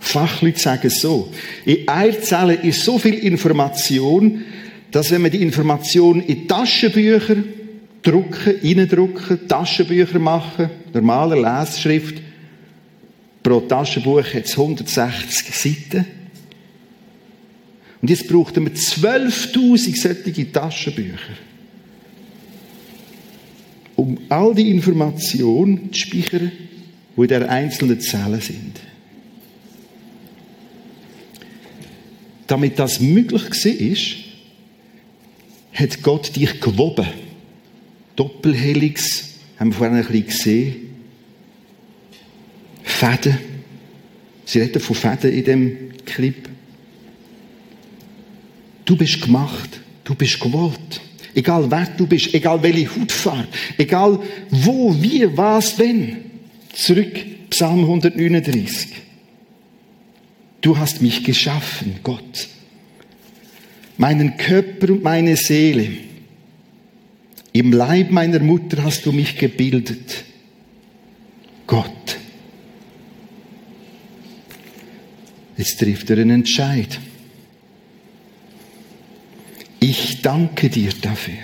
Fachleute 0.00 0.58
sagen 0.58 0.86
es 0.86 1.00
so. 1.00 1.30
In 1.64 1.88
einer 1.88 2.20
Zelle 2.20 2.54
ist 2.54 2.84
so 2.84 2.98
viel 2.98 3.14
Information, 3.14 4.44
dass 4.90 5.10
wenn 5.10 5.22
wir 5.22 5.30
die 5.30 5.42
Information 5.42 6.22
in 6.22 6.48
Taschenbücher 6.48 7.36
drucken, 8.02 8.54
reindrucken, 8.62 9.46
Taschenbücher 9.46 10.18
machen, 10.18 10.70
normaler 10.92 11.36
Leseschrift, 11.36 12.22
pro 13.42 13.60
Taschenbuch 13.60 14.24
hat 14.24 14.44
es 14.44 14.58
160 14.58 15.54
Seiten. 15.54 16.06
Und 18.00 18.10
jetzt 18.10 18.28
brauchten 18.28 18.64
wir 18.64 18.72
12.000 18.72 20.24
solche 20.24 20.52
Taschenbücher, 20.52 21.34
um 23.96 24.18
all 24.28 24.54
die 24.54 24.70
Informationen 24.70 25.92
zu 25.92 26.00
speichern, 26.00 26.52
die 27.16 27.20
in 27.20 27.28
der 27.28 27.50
einzelnen 27.50 28.00
Zellen 28.00 28.40
sind. 28.40 28.80
Damit 32.46 32.78
das 32.78 33.00
möglich 33.00 33.42
war, 33.42 34.27
hat 35.78 36.02
Gott 36.02 36.34
dich 36.34 36.60
gewoben. 36.60 37.06
Doppelhelix, 38.16 39.34
haben 39.58 39.70
wir 39.70 39.76
vorhin 39.76 39.96
ein 39.96 40.04
bisschen 40.04 40.26
gesehen. 40.26 40.76
Fäden. 42.82 43.38
Sie 44.44 44.60
reden 44.60 44.80
von 44.80 44.96
Fäden 44.96 45.32
in 45.32 45.44
dem 45.44 45.90
Clip. 46.04 46.48
Du 48.84 48.96
bist 48.96 49.20
gemacht. 49.20 49.80
Du 50.02 50.14
bist 50.14 50.40
gewollt. 50.40 51.00
Egal 51.34 51.70
wer 51.70 51.86
du 51.96 52.06
bist, 52.06 52.32
egal 52.34 52.62
welche 52.62 52.88
Hautfarbe, 52.96 53.46
egal 53.76 54.18
wo, 54.50 54.96
wie, 55.00 55.36
was, 55.36 55.78
wenn. 55.78 56.24
Zurück, 56.72 57.14
Psalm 57.50 57.80
139. 57.80 58.88
Du 60.62 60.76
hast 60.76 61.02
mich 61.02 61.22
geschaffen, 61.22 61.96
Gott. 62.02 62.48
Meinen 63.98 64.36
Körper 64.36 64.92
und 64.92 65.02
meine 65.02 65.36
Seele. 65.36 65.88
Im 67.52 67.72
Leib 67.72 68.10
meiner 68.10 68.38
Mutter 68.38 68.84
hast 68.84 69.04
du 69.04 69.12
mich 69.12 69.36
gebildet. 69.36 70.24
Gott. 71.66 72.18
Jetzt 75.56 75.80
trifft 75.80 76.08
er 76.10 76.18
einen 76.18 76.30
Entscheid. 76.30 77.00
Ich 79.80 80.22
danke 80.22 80.70
dir 80.70 80.90
dafür, 81.00 81.34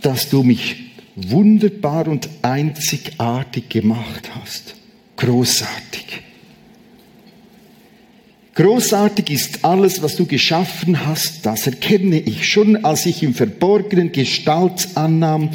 dass 0.00 0.30
du 0.30 0.42
mich 0.42 0.76
wunderbar 1.16 2.08
und 2.08 2.28
einzigartig 2.42 3.68
gemacht 3.68 4.30
hast. 4.34 4.74
Großartig. 5.16 6.22
Großartig 8.58 9.30
ist 9.30 9.64
alles, 9.64 10.02
was 10.02 10.16
du 10.16 10.26
geschaffen 10.26 11.06
hast, 11.06 11.46
das 11.46 11.68
erkenne 11.68 12.18
ich 12.18 12.50
schon, 12.50 12.84
als 12.84 13.06
ich 13.06 13.22
im 13.22 13.32
Verborgenen 13.32 14.10
Gestalt 14.10 14.88
annahm, 14.96 15.50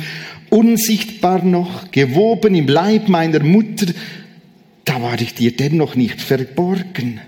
unsichtbar 0.50 1.44
noch, 1.44 1.92
gewoben 1.92 2.56
im 2.56 2.66
Leib 2.68 3.10
meiner 3.10 3.44
Mutter, 3.44 3.88
da 4.86 5.02
war 5.02 5.20
ich 5.20 5.34
dir 5.34 5.52
dennoch 5.52 5.96
nicht 5.96 6.22
verborgen. 6.22 7.20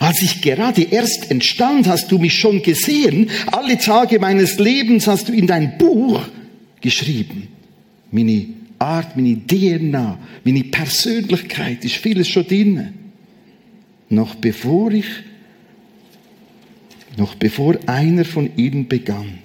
Als 0.00 0.22
ich 0.22 0.40
gerade 0.40 0.80
erst 0.80 1.30
entstand, 1.30 1.88
hast 1.88 2.10
du 2.10 2.16
mich 2.16 2.38
schon 2.38 2.62
gesehen. 2.62 3.28
Alle 3.52 3.76
Tage 3.76 4.20
meines 4.20 4.58
Lebens 4.58 5.06
hast 5.06 5.28
du 5.28 5.34
in 5.34 5.46
dein 5.46 5.76
Buch 5.76 6.22
geschrieben. 6.80 7.48
Meine 8.10 8.46
Art, 8.78 9.14
meine 9.14 9.36
DNA, 9.46 10.18
meine 10.42 10.64
Persönlichkeit 10.64 11.84
ist 11.84 11.96
vieles 11.96 12.28
schon 12.28 12.46
drin. 12.46 12.94
Noch 14.08 14.34
bevor 14.36 14.92
ich, 14.92 15.08
noch 17.16 17.34
bevor 17.34 17.76
einer 17.86 18.24
von 18.24 18.56
ihnen 18.56 18.88
begann. 18.88 19.38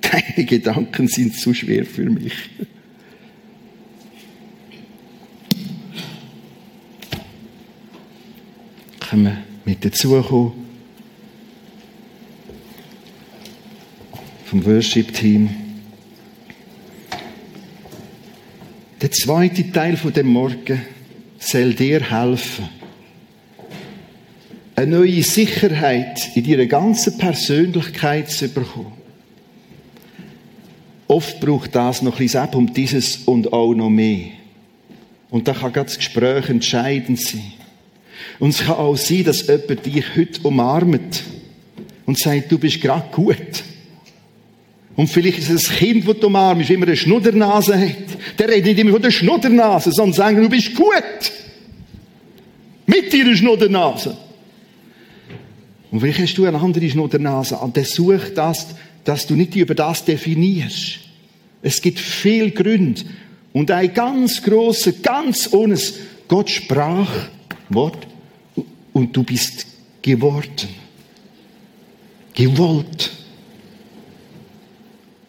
Deine 0.00 0.44
Gedanken 0.46 1.08
sind 1.08 1.34
zu 1.34 1.54
schwer 1.54 1.84
für 1.84 2.08
mich. 2.08 2.34
können 9.14 9.24
wir 9.26 9.44
mit 9.64 9.84
dazukommen. 9.84 10.52
Vom 14.46 14.64
Worship-Team. 14.64 15.50
Der 19.00 19.10
zweite 19.12 19.70
Teil 19.70 19.96
von 19.96 20.12
dem 20.12 20.28
Morgen 20.28 20.82
soll 21.54 21.72
dir 21.72 22.00
helfen, 22.10 22.68
eine 24.74 24.96
neue 24.98 25.22
Sicherheit 25.22 26.32
in 26.34 26.42
deiner 26.42 26.66
ganzen 26.66 27.16
Persönlichkeit 27.16 28.28
zu 28.28 28.48
bekommen. 28.48 28.90
Oft 31.06 31.38
braucht 31.38 31.76
das 31.76 32.02
noch 32.02 32.14
ein 32.14 32.26
bisschen 32.26 32.48
um 32.54 32.74
dieses 32.74 33.18
und 33.18 33.52
auch 33.52 33.72
noch 33.72 33.88
mehr. 33.88 34.30
Und 35.30 35.46
da 35.46 35.52
kann 35.52 35.72
das 35.72 35.96
Gespräch 35.96 36.48
entscheidend 36.48 37.20
sein. 37.20 37.52
Und 38.40 38.50
es 38.50 38.64
kann 38.64 38.74
auch 38.74 38.96
sein, 38.96 39.22
dass 39.22 39.46
jemand 39.46 39.86
dich 39.86 40.04
heute 40.16 40.40
umarmt 40.42 41.22
und 42.04 42.18
sagt, 42.18 42.50
du 42.50 42.58
bist 42.58 42.80
gerade 42.80 43.12
gut. 43.12 43.62
Und 44.96 45.08
vielleicht 45.08 45.38
ist 45.38 45.50
es 45.50 45.70
ein 45.70 45.76
Kind, 45.76 46.08
das 46.08 46.18
du 46.18 46.26
umarmst, 46.26 46.70
immer 46.70 46.86
eine 46.86 46.96
Schnuddernase 46.96 47.78
hat. 47.78 48.38
Der 48.40 48.48
redet 48.48 48.64
nicht 48.64 48.78
immer 48.80 48.90
von 48.90 49.02
der 49.02 49.12
Schnuddernase, 49.12 49.92
sondern 49.92 50.14
sagt, 50.14 50.36
du 50.36 50.48
bist 50.48 50.74
gut. 50.74 51.43
Mit 52.86 53.12
deiner 53.12 53.36
Schnuddernase. 53.36 54.16
Und 55.90 56.00
vielleicht 56.00 56.18
hast 56.18 56.34
du 56.34 56.44
eine 56.44 56.60
andere 56.60 56.88
Schnuddernase. 56.88 57.56
Und 57.56 57.76
der 57.76 57.84
sucht 57.84 58.36
das, 58.36 58.66
dass 59.04 59.26
du 59.26 59.34
nicht 59.34 59.54
über 59.54 59.74
das 59.74 60.04
definierst. 60.04 60.98
Es 61.62 61.80
gibt 61.80 61.98
viel 61.98 62.50
Gründe. 62.50 63.02
Und 63.52 63.70
ein 63.70 63.94
ganz 63.94 64.42
grosser, 64.42 64.92
ganz 64.92 65.52
ohnes 65.52 65.94
Gott 66.26 66.50
sprach 66.50 67.08
Wort 67.68 68.06
und 68.92 69.16
du 69.16 69.22
bist 69.22 69.66
geworden. 70.02 70.68
Gewollt. 72.34 73.10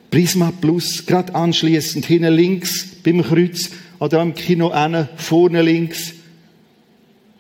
Prisma 0.09 0.51
Plus, 0.59 1.05
gerade 1.05 1.35
anschließend, 1.35 2.05
hinten 2.05 2.33
links, 2.33 2.87
beim 3.03 3.21
Kreuz, 3.21 3.69
oder 3.99 4.21
am 4.21 4.33
Kino 4.33 4.69
eine, 4.69 5.09
vorne 5.17 5.61
links. 5.61 6.14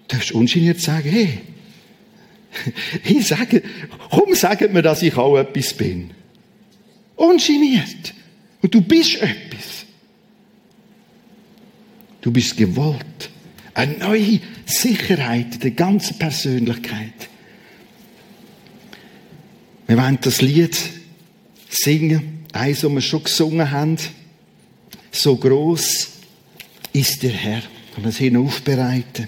Du 0.07 0.15
darfst 0.15 0.31
ungeniert 0.31 0.79
sagen, 0.79 1.09
hey, 1.09 1.39
ich 3.03 3.27
sage, 3.27 3.63
komm, 4.09 4.35
sagt 4.35 4.73
mir, 4.73 4.81
dass 4.81 5.01
ich 5.01 5.15
auch 5.17 5.37
etwas 5.37 5.73
bin. 5.73 6.11
Ungeniert. 7.15 8.13
Und 8.61 8.73
du 8.73 8.81
bist 8.81 9.15
etwas. 9.21 9.85
Du 12.21 12.31
bist 12.31 12.57
gewollt. 12.57 13.29
Eine 13.73 13.97
neue 13.97 14.39
Sicherheit 14.65 15.63
der 15.63 15.71
ganzen 15.71 16.17
Persönlichkeit. 16.17 17.29
Wir 19.87 19.97
wollen 19.97 20.17
das 20.21 20.41
Lied 20.41 20.77
singen, 21.69 22.45
eins, 22.53 22.81
das 22.81 22.91
wir 22.91 23.01
schon 23.01 23.23
gesungen 23.23 23.69
haben. 23.69 23.97
So 25.11 25.35
groß 25.35 26.09
ist 26.93 27.21
der 27.21 27.31
Herr. 27.31 27.61
Und 27.95 28.05
das 28.05 28.17
hier 28.17 28.39
aufbereiten. 28.39 29.27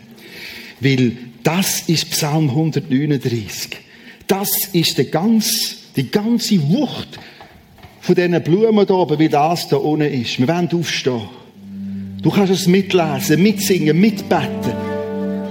Weil 0.80 1.18
das 1.44 1.82
ist 1.88 2.10
Psalm 2.12 2.50
139. 2.50 3.78
Das 4.28 4.50
ist 4.74 4.98
die 4.98 5.06
ganze, 5.06 5.76
die 5.96 6.10
ganze 6.12 6.62
Wucht 6.70 7.20
von 8.02 8.16
diesen 8.16 8.42
Blumen 8.44 8.86
da 8.86 8.94
oben, 8.94 9.20
wie 9.20 9.30
das 9.30 9.68
da 9.70 9.78
unten 9.78 10.12
ist. 10.12 10.40
Wir 10.40 10.48
wollen 10.48 10.70
aufstehen. 10.72 11.22
Du 12.22 12.30
kannst 12.32 12.52
es 12.52 12.68
mitlesen, 12.68 13.42
mitsingen, 13.42 14.00
mitbeten. 14.00 14.74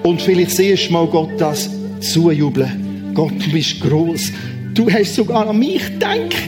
Und 0.02 0.20
vielleicht 0.20 0.52
siehst 0.52 0.88
du 0.88 0.92
mal 0.92 1.06
Gott 1.06 1.30
das 1.38 1.70
zujubeln. 2.00 3.12
Gott, 3.14 3.32
du 3.38 3.50
bist 3.50 3.80
groß. 3.80 4.32
Du 4.74 4.90
hast 4.90 5.14
sogar 5.14 5.48
an 5.48 5.58
mich 5.58 5.84
gedacht. 5.84 6.42